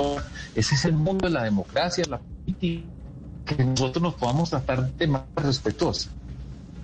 [0.55, 2.94] Ese es el mundo de la democracia, la política
[3.45, 6.09] que nosotros nos podamos tratar de más respetuosos.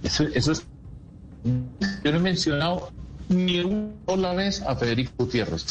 [0.04, 0.66] Eso, eso es.
[2.04, 2.92] Yo no he mencionado
[3.30, 5.66] ni una sola vez a Federico Gutiérrez,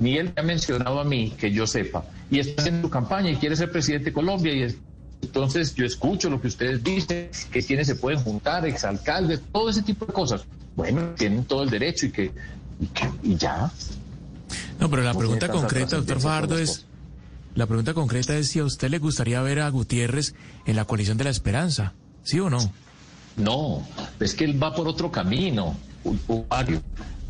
[0.00, 3.36] ni él me ha mencionado a mí, que yo sepa, y está haciendo campaña y
[3.36, 4.74] quiere ser presidente de Colombia y
[5.22, 9.82] entonces yo escucho lo que ustedes dicen, que quienes se pueden juntar, exalcaldes, todo ese
[9.82, 10.44] tipo de cosas.
[10.74, 12.32] Bueno, tienen todo el derecho y que,
[13.22, 13.70] y, ya.
[14.80, 16.86] No, pero la pregunta concreta, doctor Fajardo, es
[17.54, 20.34] la pregunta concreta es si a usted le gustaría ver a Gutiérrez
[20.66, 22.58] en la coalición de la esperanza, ¿sí o no?
[23.36, 23.86] No,
[24.20, 25.76] es que él va por otro camino,
[26.50, 26.82] Mario.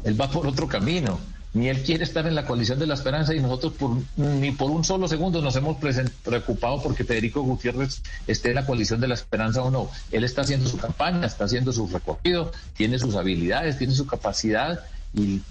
[0.05, 1.19] Él va por otro camino.
[1.55, 4.71] Ni él quiere estar en la coalición de la esperanza y nosotros por, ni por
[4.71, 5.77] un solo segundo nos hemos
[6.23, 9.91] preocupado porque Federico Gutiérrez esté en la coalición de la esperanza o no.
[10.11, 14.81] Él está haciendo su campaña, está haciendo su recorrido, tiene sus habilidades, tiene su capacidad
[15.13, 15.43] y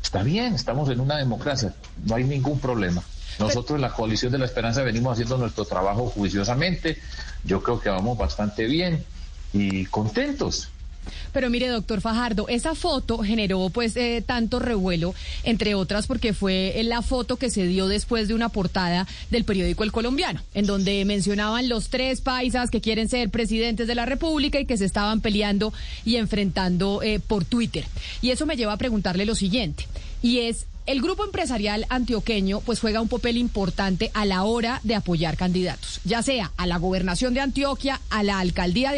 [0.00, 3.02] está bien, estamos en una democracia, no hay ningún problema.
[3.38, 6.98] Nosotros la coalición de la esperanza venimos haciendo nuestro trabajo juiciosamente.
[7.44, 9.04] Yo creo que vamos bastante bien
[9.52, 10.70] y contentos.
[11.32, 16.80] Pero mire, doctor Fajardo, esa foto generó pues eh, tanto revuelo, entre otras porque fue
[16.84, 21.04] la foto que se dio después de una portada del periódico El Colombiano, en donde
[21.04, 25.20] mencionaban los tres paisas que quieren ser presidentes de la República y que se estaban
[25.20, 25.72] peleando
[26.04, 27.84] y enfrentando eh, por Twitter.
[28.22, 29.86] Y eso me lleva a preguntarle lo siguiente,
[30.22, 34.94] y es el grupo empresarial antioqueño pues juega un papel importante a la hora de
[34.94, 38.92] apoyar candidatos, ya sea a la gobernación de Antioquia, a la alcaldía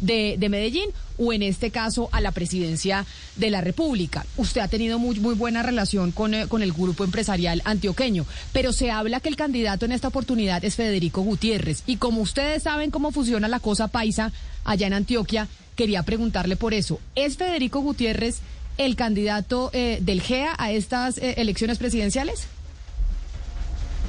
[0.00, 4.26] de, de, Medellín o en este caso a la presidencia de la República.
[4.36, 8.72] Usted ha tenido muy, muy buena relación con, eh, con el grupo empresarial antioqueño, pero
[8.72, 11.84] se habla que el candidato en esta oportunidad es Federico Gutiérrez.
[11.86, 14.32] Y como ustedes saben cómo funciona la cosa paisa
[14.64, 15.46] allá en Antioquia,
[15.76, 16.98] quería preguntarle por eso.
[17.14, 18.40] ¿Es Federico Gutiérrez
[18.78, 22.46] el candidato eh, del GEA a estas eh, elecciones presidenciales?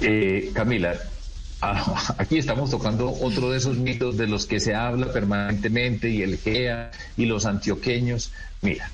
[0.02, 0.96] Eh, Camila,
[1.62, 6.22] ah, aquí estamos tocando otro de esos mitos de los que se habla permanentemente y
[6.22, 8.32] el GEA y los antioqueños.
[8.62, 8.90] Mira,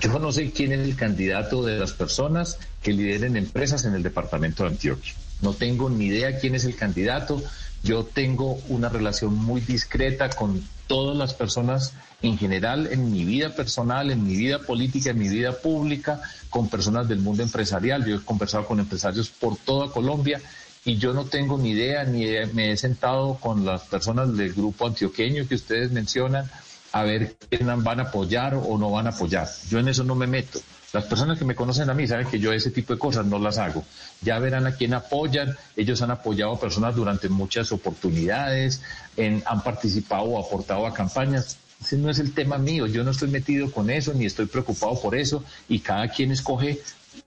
[0.00, 4.02] yo no sé quién es el candidato de las personas que lideren empresas en el
[4.02, 5.14] departamento de Antioquia.
[5.40, 7.42] No tengo ni idea quién es el candidato.
[7.84, 11.92] Yo tengo una relación muy discreta con todas las personas
[12.22, 16.68] en general en mi vida personal, en mi vida política, en mi vida pública, con
[16.68, 18.04] personas del mundo empresarial.
[18.06, 20.40] Yo he conversado con empresarios por toda Colombia
[20.86, 24.86] y yo no tengo ni idea, ni me he sentado con las personas del grupo
[24.86, 26.50] antioqueño que ustedes mencionan
[26.94, 29.48] a ver quién van a apoyar o no van a apoyar.
[29.68, 30.60] Yo en eso no me meto.
[30.92, 33.40] Las personas que me conocen a mí saben que yo ese tipo de cosas no
[33.40, 33.84] las hago.
[34.22, 35.56] Ya verán a quién apoyan.
[35.74, 38.80] Ellos han apoyado a personas durante muchas oportunidades,
[39.18, 41.58] han participado o aportado a campañas.
[41.80, 42.86] Ese no es el tema mío.
[42.86, 46.80] Yo no estoy metido con eso ni estoy preocupado por eso y cada quien escoge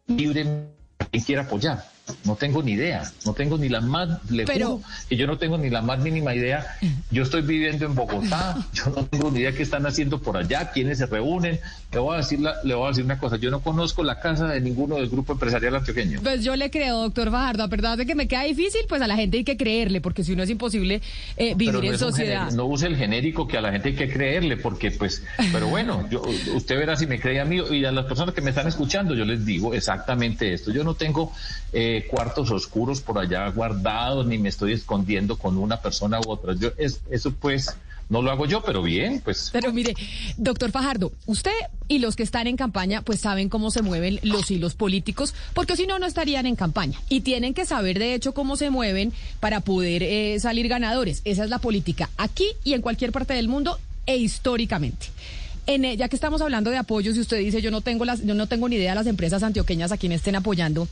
[0.08, 1.97] libremente a quien quiera apoyar.
[2.24, 4.82] No tengo ni idea, no tengo ni la más, le Pero...
[5.10, 6.78] que yo no tengo ni la más mínima idea.
[7.12, 10.72] Yo estoy viviendo en Bogotá, yo no tengo ni idea qué están haciendo por allá,
[10.72, 11.60] quiénes se reúnen.
[11.92, 14.48] Le voy a decir, le voy a decir una cosa, yo no conozco la casa
[14.48, 16.22] de ninguno del grupo empresarial antioqueño.
[16.22, 19.08] Pues yo le creo, doctor Fajardo, a verdad de que me queda difícil, pues a
[19.08, 21.02] la gente hay que creerle, porque si no es imposible
[21.36, 22.52] eh, vivir en sociedad.
[22.52, 26.08] No use el genérico que a la gente hay que creerle, porque pues, pero bueno,
[26.10, 26.22] yo,
[26.56, 29.14] usted verá si me cree a mí y a las personas que me están escuchando,
[29.14, 30.72] yo les digo exactamente esto.
[30.72, 31.34] Yo no tengo...
[31.74, 36.54] Eh, cuartos oscuros por allá guardados, ni me estoy escondiendo con una persona u otra.
[36.56, 37.76] Yo, es, eso pues
[38.10, 39.50] no lo hago yo, pero bien, pues.
[39.52, 39.94] Pero mire,
[40.38, 41.52] doctor Fajardo, usted
[41.88, 45.76] y los que están en campaña, pues saben cómo se mueven los hilos políticos, porque
[45.76, 47.00] si no, no estarían en campaña.
[47.10, 51.22] Y tienen que saber, de hecho, cómo se mueven para poder eh, salir ganadores.
[51.26, 55.08] Esa es la política, aquí y en cualquier parte del mundo e históricamente.
[55.68, 58.24] En, eh, ya que estamos hablando de apoyos y usted dice yo no tengo las,
[58.26, 60.88] yo no tengo ni idea de las empresas antioqueñas a quienes estén apoyando,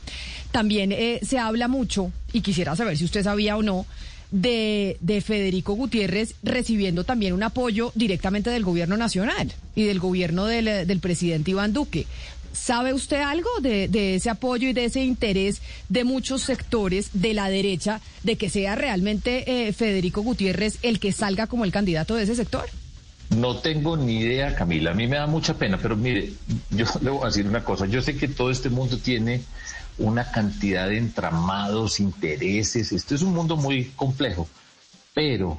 [0.52, 3.86] también eh, se habla mucho y quisiera saber si usted sabía o no
[4.30, 10.46] de, de, Federico Gutiérrez recibiendo también un apoyo directamente del gobierno nacional y del gobierno
[10.46, 12.06] del, del, presidente Iván Duque
[12.52, 15.60] ¿Sabe usted algo de, de, ese apoyo y de ese interés
[15.90, 21.12] de muchos sectores de la derecha de que sea realmente eh, Federico Gutiérrez el que
[21.12, 22.64] salga como el candidato de ese sector?
[23.36, 24.92] No tengo ni idea, Camila.
[24.92, 26.32] A mí me da mucha pena, pero mire,
[26.70, 27.86] yo le voy a decir una cosa.
[27.86, 29.42] Yo sé que todo este mundo tiene
[29.98, 32.92] una cantidad de entramados, intereses.
[32.92, 34.48] Esto es un mundo muy complejo,
[35.14, 35.58] pero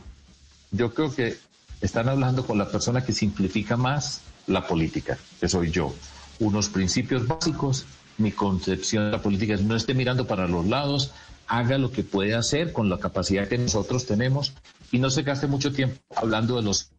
[0.71, 1.37] yo creo que
[1.81, 5.93] están hablando con la persona que simplifica más la política, que soy yo.
[6.39, 7.85] Unos principios básicos,
[8.17, 11.11] mi concepción de la política es no esté mirando para los lados,
[11.47, 14.53] haga lo que puede hacer con la capacidad que nosotros tenemos
[14.91, 16.89] y no se gaste mucho tiempo hablando de los...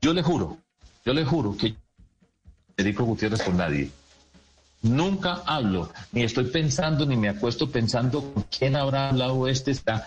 [0.00, 0.58] Yo le juro,
[1.04, 1.74] yo le juro que
[2.76, 3.90] Federico Gutiérrez con nadie.
[4.82, 10.06] Nunca hablo, ni estoy pensando, ni me acuesto pensando con quién habrá hablado este, está.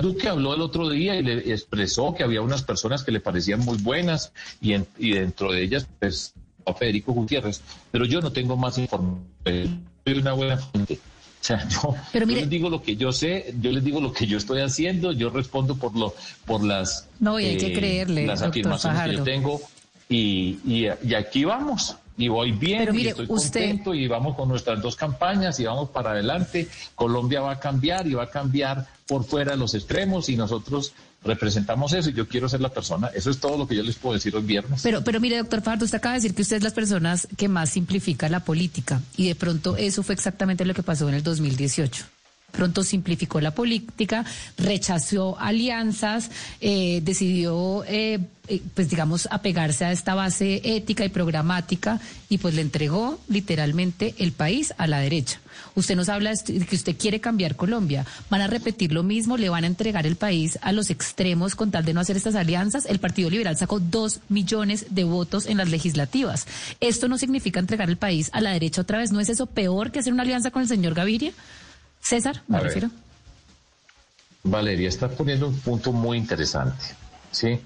[0.00, 3.60] Duque habló el otro día y le expresó que había unas personas que le parecían
[3.60, 6.32] muy buenas y, en, y dentro de ellas, pues,
[6.64, 7.60] a Federico Gutiérrez.
[7.90, 9.26] Pero yo no tengo más información.
[9.44, 11.00] Soy una buena gente.
[11.44, 14.14] Sea, yo, Pero mire, yo les digo lo que yo sé, yo les digo lo
[14.14, 16.14] que yo estoy haciendo, yo respondo por lo,
[16.46, 19.24] por las, No, y hay que creerle, las afirmaciones que yo Fajardo.
[19.24, 19.60] tengo
[20.08, 21.96] y, y, y aquí vamos.
[22.16, 25.64] Y voy bien, Pero y estoy usted- contento y vamos con nuestras dos campañas y
[25.64, 26.66] vamos para adelante.
[26.94, 30.92] Colombia va a cambiar y va a cambiar por fuera de los extremos y nosotros
[31.24, 33.10] representamos eso y yo quiero ser la persona.
[33.14, 34.82] Eso es todo lo que yo les puedo decir hoy viernes.
[34.82, 37.48] Pero, pero mire, doctor Fajardo, usted acaba de decir que usted es las personas que
[37.48, 41.22] más simplifica la política y de pronto eso fue exactamente lo que pasó en el
[41.22, 42.13] 2018.
[42.54, 44.24] Pronto simplificó la política,
[44.56, 52.00] rechazó alianzas, eh, decidió, eh, eh, pues digamos, apegarse a esta base ética y programática
[52.28, 55.40] y pues le entregó literalmente el país a la derecha.
[55.74, 58.06] Usted nos habla de que usted quiere cambiar Colombia.
[58.30, 59.36] ¿Van a repetir lo mismo?
[59.36, 62.36] ¿Le van a entregar el país a los extremos con tal de no hacer estas
[62.36, 62.86] alianzas?
[62.86, 66.46] El Partido Liberal sacó dos millones de votos en las legislativas.
[66.78, 69.10] ¿Esto no significa entregar el país a la derecha otra vez?
[69.10, 71.32] ¿No es eso peor que hacer una alianza con el señor Gaviria?
[72.04, 72.66] César, me A ver.
[72.68, 72.90] refiero.
[74.42, 76.84] Valeria, estás poniendo un punto muy interesante,
[77.30, 77.58] ¿sí?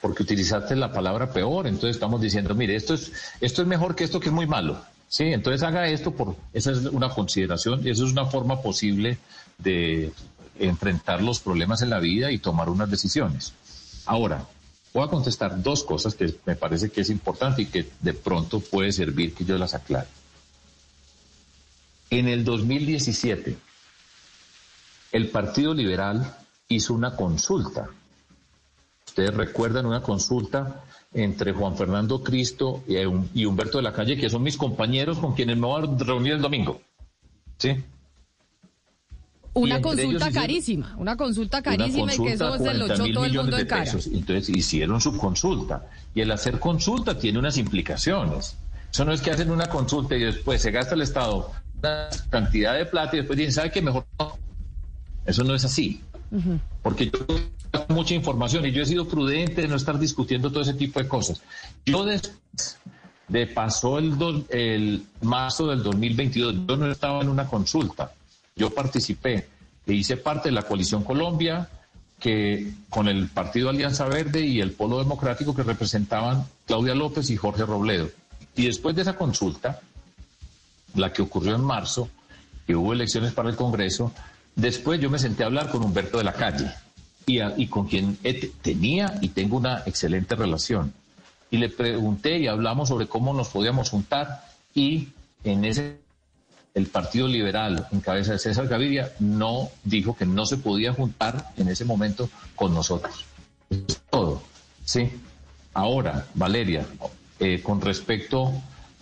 [0.00, 4.04] Porque utilizaste la palabra peor, entonces estamos diciendo, mire, esto es, esto es mejor que
[4.04, 5.24] esto que es muy malo, ¿sí?
[5.24, 9.18] Entonces haga esto por, esa es una consideración, y eso es una forma posible
[9.58, 10.10] de
[10.58, 13.52] enfrentar los problemas en la vida y tomar unas decisiones.
[14.06, 14.46] Ahora,
[14.94, 18.60] voy a contestar dos cosas que me parece que es importante y que de pronto
[18.60, 20.08] puede servir que yo las aclare.
[22.08, 23.56] En el 2017,
[25.12, 26.34] el Partido Liberal
[26.68, 27.88] hizo una consulta.
[29.06, 34.16] Ustedes recuerdan una consulta entre Juan Fernando Cristo y Hum- y Humberto de la Calle,
[34.16, 36.80] que son mis compañeros con quienes me voy a reunir el domingo.
[37.58, 37.76] ¿Sí?
[39.54, 42.94] Una consulta hicieron- carísima, una consulta Una carísima y que eso consulta, se lo 40
[42.94, 43.84] echó todo el mundo de en cara.
[43.84, 44.06] pesos.
[44.06, 45.86] Entonces hicieron su consulta.
[46.14, 48.56] Y el hacer consulta tiene unas implicaciones.
[48.90, 52.74] Eso no es que hacen una consulta y después se gasta el Estado una cantidad
[52.78, 53.82] de plata y después dicen, ¿sabe qué?
[53.82, 54.38] Mejor no.
[55.26, 56.00] Eso no es así.
[56.82, 60.62] Porque yo tengo mucha información y yo he sido prudente de no estar discutiendo todo
[60.62, 61.42] ese tipo de cosas.
[61.84, 62.78] Yo después
[63.28, 68.12] de pasó el, dos- el marzo del 2022, yo no estaba en una consulta,
[68.56, 69.46] yo participé
[69.86, 71.68] e hice parte de la coalición Colombia,
[72.18, 77.36] que con el Partido Alianza Verde y el Polo Democrático que representaban Claudia López y
[77.36, 78.08] Jorge Robledo.
[78.54, 79.80] Y después de esa consulta,
[80.94, 82.08] la que ocurrió en marzo,
[82.66, 84.12] que hubo elecciones para el Congreso,
[84.54, 86.70] después yo me senté a hablar con Humberto de la Calle
[87.26, 88.18] y, con quien
[88.62, 90.92] tenía y tengo una excelente relación.
[91.50, 95.08] Y le pregunté y hablamos sobre cómo nos podíamos juntar y
[95.44, 96.02] en ese
[96.74, 101.52] el Partido Liberal en cabeza de César Gaviria no dijo que no se podía juntar
[101.58, 103.26] en ese momento con nosotros.
[103.68, 104.42] Es todo.
[104.84, 105.10] Sí.
[105.74, 106.86] Ahora, Valeria,
[107.38, 108.52] eh, con respecto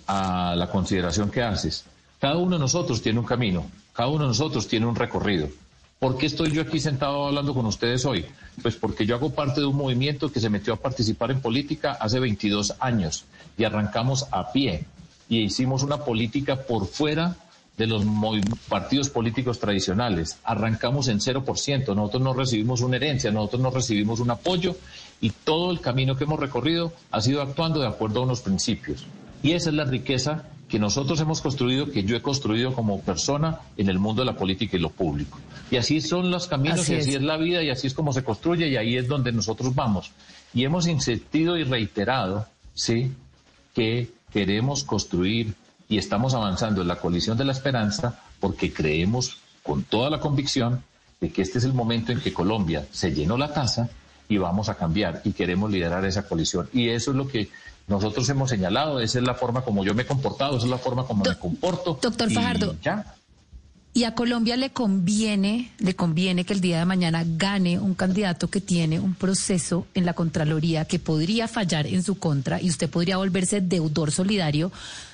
[0.06, 1.84] a la consideración que haces,
[2.20, 3.66] cada uno de nosotros tiene un camino,
[4.00, 5.50] cada uno de nosotros tiene un recorrido.
[5.98, 8.24] ¿Por qué estoy yo aquí sentado hablando con ustedes hoy?
[8.62, 11.98] Pues porque yo hago parte de un movimiento que se metió a participar en política
[12.00, 13.26] hace 22 años
[13.58, 14.86] y arrancamos a pie
[15.28, 17.36] y hicimos una política por fuera
[17.76, 18.02] de los
[18.70, 20.38] partidos políticos tradicionales.
[20.44, 24.76] Arrancamos en 0%, nosotros no recibimos una herencia, nosotros no recibimos un apoyo
[25.20, 29.04] y todo el camino que hemos recorrido ha sido actuando de acuerdo a unos principios.
[29.42, 33.59] Y esa es la riqueza que nosotros hemos construido, que yo he construido como persona
[33.76, 35.38] en el mundo de la política y lo público.
[35.68, 37.16] Y así son los caminos Así y así es.
[37.16, 40.12] es la vida y así es como se construye y ahí es donde nosotros vamos.
[40.55, 43.12] Y hemos insistido y reiterado, sí,
[43.74, 45.55] que queremos construir
[45.88, 50.84] y estamos avanzando en la coalición de la esperanza porque creemos con toda la convicción
[51.20, 53.88] de que este es el momento en que Colombia se llenó la taza
[54.28, 56.68] y vamos a cambiar y queremos liderar esa coalición.
[56.72, 57.49] Y eso es lo que
[57.91, 60.78] nosotros hemos señalado, esa es la forma como yo me he comportado, esa es la
[60.78, 61.99] forma como me comporto.
[62.01, 62.76] Doctor y Fajardo.
[62.82, 63.16] Ya.
[63.93, 68.49] Y a Colombia le conviene, le conviene que el día de mañana gane un candidato
[68.49, 72.88] que tiene un proceso en la Contraloría que podría fallar en su contra y usted
[72.88, 74.70] podría volverse deudor solidario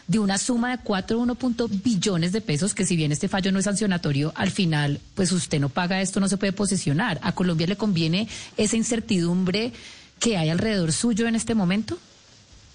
[0.07, 3.64] de una suma de 4,1 billones de pesos que si bien este fallo no es
[3.64, 7.18] sancionatorio, al final pues usted no paga esto, no se puede posesionar.
[7.22, 9.72] ¿A Colombia le conviene esa incertidumbre
[10.18, 11.97] que hay alrededor suyo en este momento?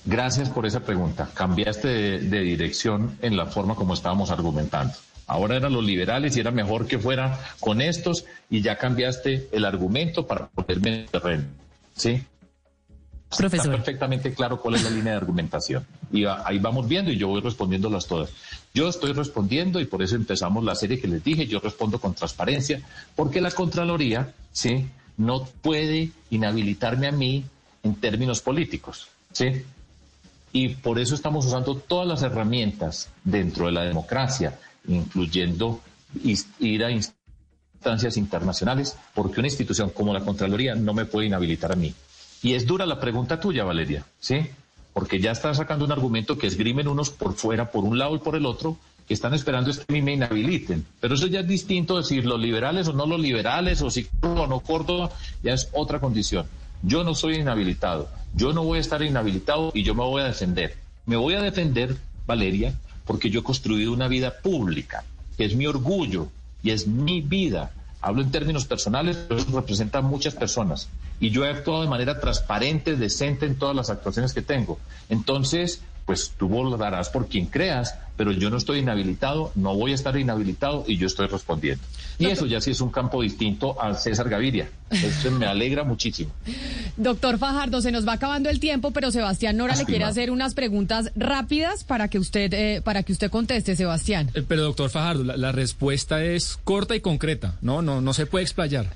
[0.06, 1.30] Gracias por esa pregunta.
[1.34, 4.94] Cambiaste de, de dirección en la forma como estábamos argumentando.
[5.28, 9.64] Ahora eran los liberales y era mejor que fuera con estos y ya cambiaste el
[9.64, 11.44] argumento para ponerme en el terreno.
[11.96, 12.24] ¿Sí?
[13.38, 13.68] Profesor.
[13.68, 15.86] Está perfectamente claro cuál es la línea de argumentación.
[16.12, 18.32] Y ahí vamos viendo y yo voy respondiéndolas todas.
[18.74, 21.48] Yo estoy respondiendo y por eso empezamos la serie que les dije.
[21.48, 22.82] Yo respondo con transparencia
[23.16, 24.86] porque la Contraloría, ¿sí?
[25.16, 27.46] No puede inhabilitarme a mí
[27.84, 29.64] en términos políticos, ¿sí?
[30.54, 35.82] Y por eso estamos usando todas las herramientas dentro de la democracia, incluyendo
[36.60, 41.76] ir a instancias internacionales, porque una institución como la Contraloría no me puede inhabilitar a
[41.76, 41.94] mí.
[42.44, 44.48] Y es dura la pregunta tuya, Valeria, ¿sí?
[44.94, 48.20] Porque ya están sacando un argumento que esgrimen unos por fuera, por un lado y
[48.20, 48.78] por el otro,
[49.08, 50.86] que están esperando es que a me inhabiliten.
[51.00, 54.48] Pero eso ya es distinto decir los liberales o no los liberales, o si o
[54.48, 55.12] no Córdoba,
[55.44, 56.46] ya es otra condición.
[56.84, 60.26] Yo no soy inhabilitado, yo no voy a estar inhabilitado y yo me voy a
[60.26, 60.78] defender.
[61.06, 62.74] Me voy a defender, Valeria,
[63.06, 65.04] porque yo he construido una vida pública,
[65.38, 66.30] que es mi orgullo
[66.64, 67.72] y es mi vida.
[68.02, 70.90] Hablo en términos personales, pero eso representa a muchas personas.
[71.20, 74.80] Y yo he actuado de manera transparente, decente en todas las actuaciones que tengo.
[75.10, 79.96] Entonces, pues tú volarás por quien creas, pero yo no estoy inhabilitado, no voy a
[79.96, 81.82] estar inhabilitado y yo estoy respondiendo.
[82.20, 84.70] Y eso ya sí es un campo distinto al César Gaviria.
[84.90, 86.34] Eso me alegra muchísimo.
[86.98, 90.54] Doctor Fajardo, se nos va acabando el tiempo, pero Sebastián Nora le quiere hacer unas
[90.54, 94.32] preguntas rápidas para que usted eh, para que usted conteste, Sebastián.
[94.34, 97.82] Eh, Pero doctor Fajardo, la, la respuesta es corta y concreta, ¿no?
[97.82, 98.88] No, no se puede explayar.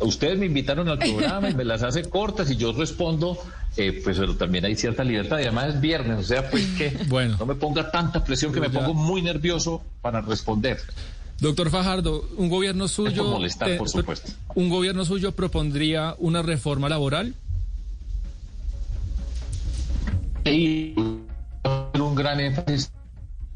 [0.00, 3.36] Ustedes me invitaron al programa y me las hace cortas y yo respondo,
[3.76, 6.96] eh, pues pero también hay cierta libertad y además es viernes, o sea, pues que
[7.08, 7.36] Bueno.
[7.38, 8.78] no me ponga tanta presión que me Ya.
[8.80, 10.78] pongo muy nervioso para responder.
[11.40, 14.32] Doctor Fajardo, un gobierno suyo, molestar, por supuesto.
[14.54, 17.34] un gobierno suyo propondría una reforma laboral.
[20.44, 22.90] Y un gran énfasis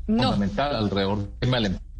[0.06, 1.91] No, fundamental alrededor del tema del empleo.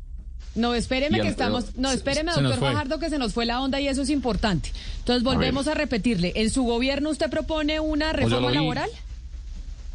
[0.55, 2.59] No, espéreme que estamos, no, espéreme, doctor.
[2.59, 4.73] Fajardo, que se nos fue la onda y eso es importante.
[4.99, 8.91] Entonces volvemos a, repetirle, ¿en su gobierno usted propone una ya reforma laboral?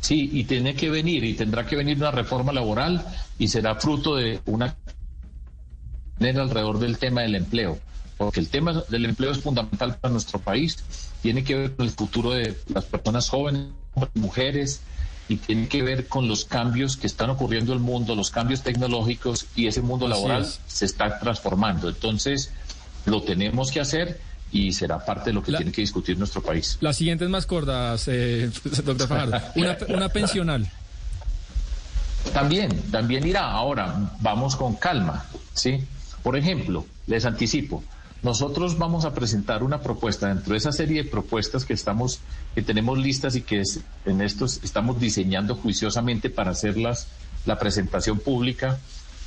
[0.02, 3.06] Sí, y tiene que venir, y tendrá que venir una reforma laboral
[3.38, 4.76] y será fruto de una
[6.20, 7.78] alrededor del tema del empleo,
[8.18, 10.78] porque el tema del empleo es fundamental para nuestro país,
[11.22, 13.68] tiene que ver con el futuro de las personas jóvenes,
[14.16, 14.82] mujeres,
[15.30, 18.62] y tiene que ver con los cambios que están ocurriendo en el mundo, los cambios
[18.64, 20.60] tecnológicos, y ese mundo laboral es.
[20.68, 21.90] se está transformando.
[21.90, 22.52] Entonces,
[23.06, 24.20] lo tenemos que hacer
[24.52, 26.78] y será parte de lo que La- tiene que discutir nuestro país.
[26.80, 28.50] Las siguientes más cortas, eh,
[28.86, 29.42] doctor Fajardo.
[29.56, 30.70] Una, una pensional.
[32.34, 33.52] También, también irá.
[33.52, 35.84] Ahora, vamos con calma, ¿sí?
[36.24, 37.84] Por ejemplo, les anticipo,
[38.24, 42.20] nosotros vamos a presentar una propuesta dentro de esa serie de propuestas que estamos,
[42.56, 43.62] que tenemos listas y que
[44.06, 47.08] en estos estamos diseñando juiciosamente para hacerlas
[47.46, 48.80] la presentación pública,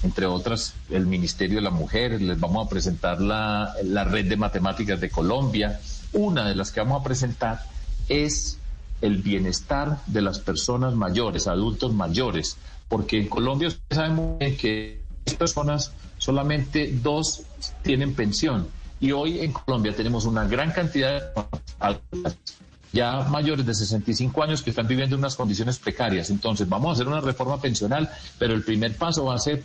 [0.02, 4.36] entre otras el Ministerio de la Mujer, les vamos a presentar la, la Red de
[4.36, 5.80] Matemáticas de Colombia.
[6.12, 7.64] Una de las que vamos a presentar
[8.08, 8.58] es
[9.00, 12.56] el bienestar de las personas mayores, adultos mayores,
[12.88, 15.00] porque en Colombia ustedes saben que
[15.38, 17.44] personas solamente dos
[17.82, 18.66] tienen pensión
[19.00, 22.32] y hoy en Colombia tenemos una gran cantidad de
[22.92, 26.28] ya mayores de 65 años que están viviendo en unas condiciones precarias.
[26.30, 29.62] Entonces vamos a hacer una reforma pensional, pero el primer paso va a ser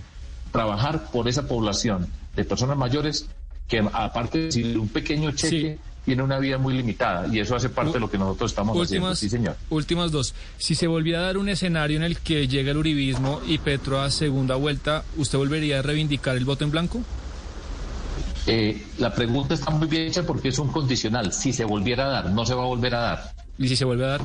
[0.52, 3.28] trabajar por esa población de personas mayores
[3.68, 5.82] que aparte de recibir un pequeño cheque, Sí.
[6.06, 9.08] tiene una vida muy limitada y eso hace parte de lo que nosotros estamos haciendo.
[9.08, 9.58] Últimas, Sí, señor.
[9.72, 10.36] últimas dos.
[10.60, 14.00] Si se volviera a dar un escenario en el que llega el uribismo y Petro
[14.02, 17.02] a segunda vuelta, ¿usted volvería a reivindicar el voto en blanco?
[18.48, 21.34] Eh, la pregunta está muy bien hecha porque es un condicional.
[21.34, 23.32] Si se volviera a dar, no se va a volver a dar.
[23.58, 24.22] Y si se vuelve a dar,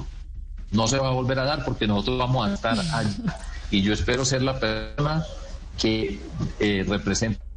[0.72, 3.16] No se va a volver a dar porque nosotros vamos a estar allí.
[3.72, 5.24] Y yo espero ser la persona
[5.78, 6.20] que
[6.60, 7.49] eh, represente.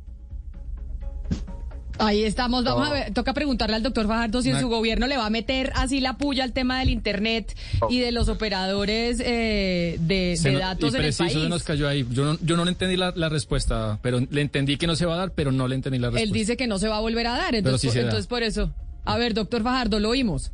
[2.00, 2.96] Ahí estamos, vamos No.
[2.96, 5.72] a ver, toca preguntarle al doctor Fajardo si en su gobierno le va a meter
[5.76, 7.56] así la puya al tema del internet
[7.90, 11.34] y de los operadores eh, de, de no- datos y en el preciso país.
[11.34, 12.06] se nos cayó ahí.
[12.10, 15.06] Yo no, yo no le entendí la, la respuesta, pero le entendí que no se
[15.06, 16.24] va a dar, pero no le entendí la respuesta.
[16.26, 18.44] Él dice que no se va a volver a dar, entonces, sí por, entonces por
[18.44, 18.72] eso.
[19.06, 20.52] A ver, doctor Fajardo, lo oímos.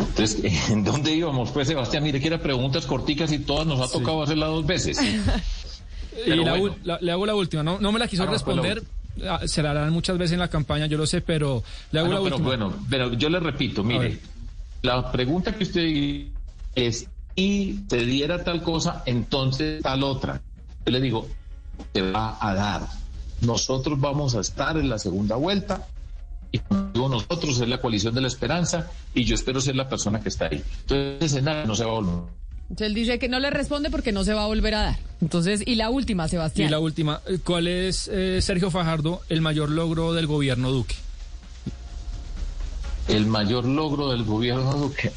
[0.00, 1.50] Entonces, ¿en dónde íbamos?
[1.52, 4.98] Pues, Sebastián, mire que eran preguntas corticas y todas nos ha tocado hacerlas dos veces.
[6.26, 6.76] y la, bueno.
[6.82, 8.80] la, le hago la última, no, no me la quiso ah, responder.
[8.80, 9.01] Pero...
[9.28, 12.08] Ah, se la harán muchas veces en la campaña, yo lo sé, pero le hago
[12.08, 12.48] ah, no, la pero última.
[12.48, 14.18] Bueno, pero yo le repito, mire,
[14.82, 16.26] la pregunta que usted
[16.74, 20.40] es, y se diera tal cosa, entonces tal otra.
[20.84, 21.28] Yo le digo,
[21.92, 22.82] te va a dar.
[23.40, 25.86] Nosotros vamos a estar en la segunda vuelta
[26.52, 26.60] y
[26.92, 30.28] digo nosotros es la coalición de la esperanza y yo espero ser la persona que
[30.28, 30.62] está ahí.
[30.82, 32.41] Entonces, en nada no se va a volver.
[32.70, 34.98] Entonces él dice que no le responde porque no se va a volver a dar.
[35.20, 36.68] Entonces, y la última, Sebastián.
[36.68, 40.96] Y la última, ¿cuál es, eh, Sergio Fajardo, el mayor logro del gobierno Duque?
[43.08, 45.12] El mayor logro del gobierno Duque.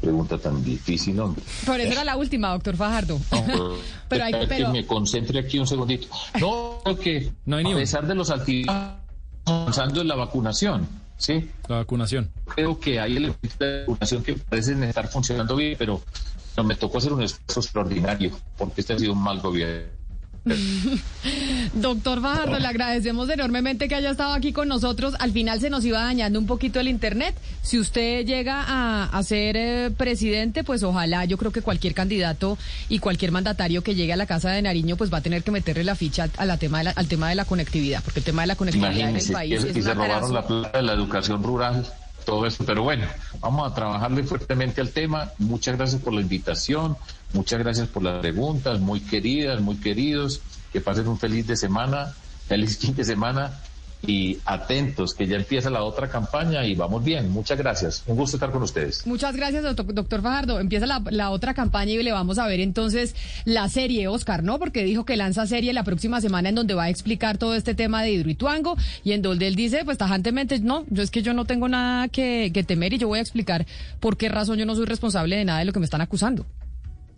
[0.00, 1.42] Pregunta tan difícil, hombre.
[1.66, 3.18] Por eso era la última, doctor Fajardo.
[3.30, 3.74] No,
[4.08, 4.66] pero, hay, pero...
[4.66, 6.08] que me concentre aquí un segundito.
[6.40, 9.02] No, creo que no hay a pesar de los altibajos
[9.44, 11.50] avanzando en la vacunación, ¿sí?
[11.68, 12.30] La vacunación.
[12.54, 16.00] Creo que hay elementos de vacunación que parecen estar funcionando bien, pero
[16.56, 20.02] no, me tocó hacer un esfuerzo extraordinario porque este ha sido un mal gobierno.
[21.74, 25.14] Doctor Fajardo, le agradecemos enormemente que haya estado aquí con nosotros.
[25.20, 27.36] Al final se nos iba dañando un poquito el internet.
[27.62, 28.64] Si usted llega
[29.06, 33.94] a, ser eh, presidente, pues ojalá, yo creo que cualquier candidato y cualquier mandatario que
[33.94, 36.44] llegue a la Casa de Nariño, pues va a tener que meterle la ficha a
[36.44, 39.10] la tema de la, al tema de la conectividad, porque el tema de la conectividad
[39.10, 41.86] en el país y se robaron la plata de la educación rural
[42.24, 42.64] todo eso.
[42.64, 43.06] Pero bueno,
[43.40, 45.30] vamos a trabajarle fuertemente al tema.
[45.38, 46.96] Muchas gracias por la invitación,
[47.32, 50.40] muchas gracias por las preguntas, muy queridas, muy queridos.
[50.72, 52.14] Que pasen un feliz de semana,
[52.48, 53.60] feliz fin de semana
[54.06, 57.30] y atentos, que ya empieza la otra campaña y vamos bien.
[57.30, 58.02] Muchas gracias.
[58.06, 59.06] Un gusto estar con ustedes.
[59.06, 60.60] Muchas gracias, doctor, Fajardo.
[60.60, 64.58] Empieza la, la, otra campaña y le vamos a ver entonces la serie, Oscar, ¿no?
[64.58, 67.74] Porque dijo que lanza serie la próxima semana en donde va a explicar todo este
[67.74, 71.34] tema de Hidroituango y en donde él dice, pues tajantemente, no, yo es que yo
[71.34, 73.66] no tengo nada que, que temer y yo voy a explicar
[74.00, 76.44] por qué razón yo no soy responsable de nada de lo que me están acusando.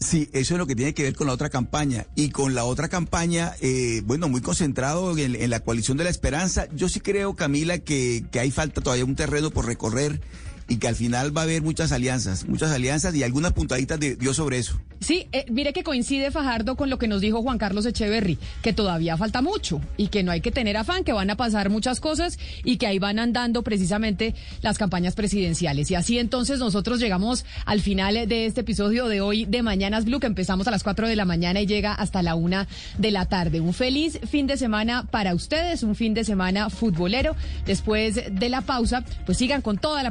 [0.05, 2.07] Sí, eso es lo que tiene que ver con la otra campaña.
[2.15, 6.11] Y con la otra campaña, eh, bueno, muy concentrado en, en, la coalición de la
[6.11, 6.67] esperanza.
[6.75, 10.21] Yo sí creo, Camila, que, que hay falta todavía un terreno por recorrer
[10.69, 14.17] y que al final va a haber muchas alianzas, muchas alianzas y algunas puntaditas de
[14.17, 14.81] Dios sobre eso.
[15.01, 18.73] Sí, eh, mire que coincide Fajardo con lo que nos dijo Juan Carlos Echeverry, que
[18.73, 22.01] todavía falta mucho y que no hay que tener afán, que van a pasar muchas
[22.01, 25.91] cosas y que ahí van andando precisamente las campañas presidenciales.
[25.91, 30.21] Y así entonces nosotros llegamos al final de este episodio de hoy de Mañanas Blue,
[30.21, 33.27] que empezamos a las 4 de la mañana y llega hasta la 1 de la
[33.27, 33.61] tarde.
[33.61, 37.37] Un feliz fin de semana para ustedes, un fin de semana futbolero.
[37.67, 40.11] Después de la pausa, pues sigan con toda la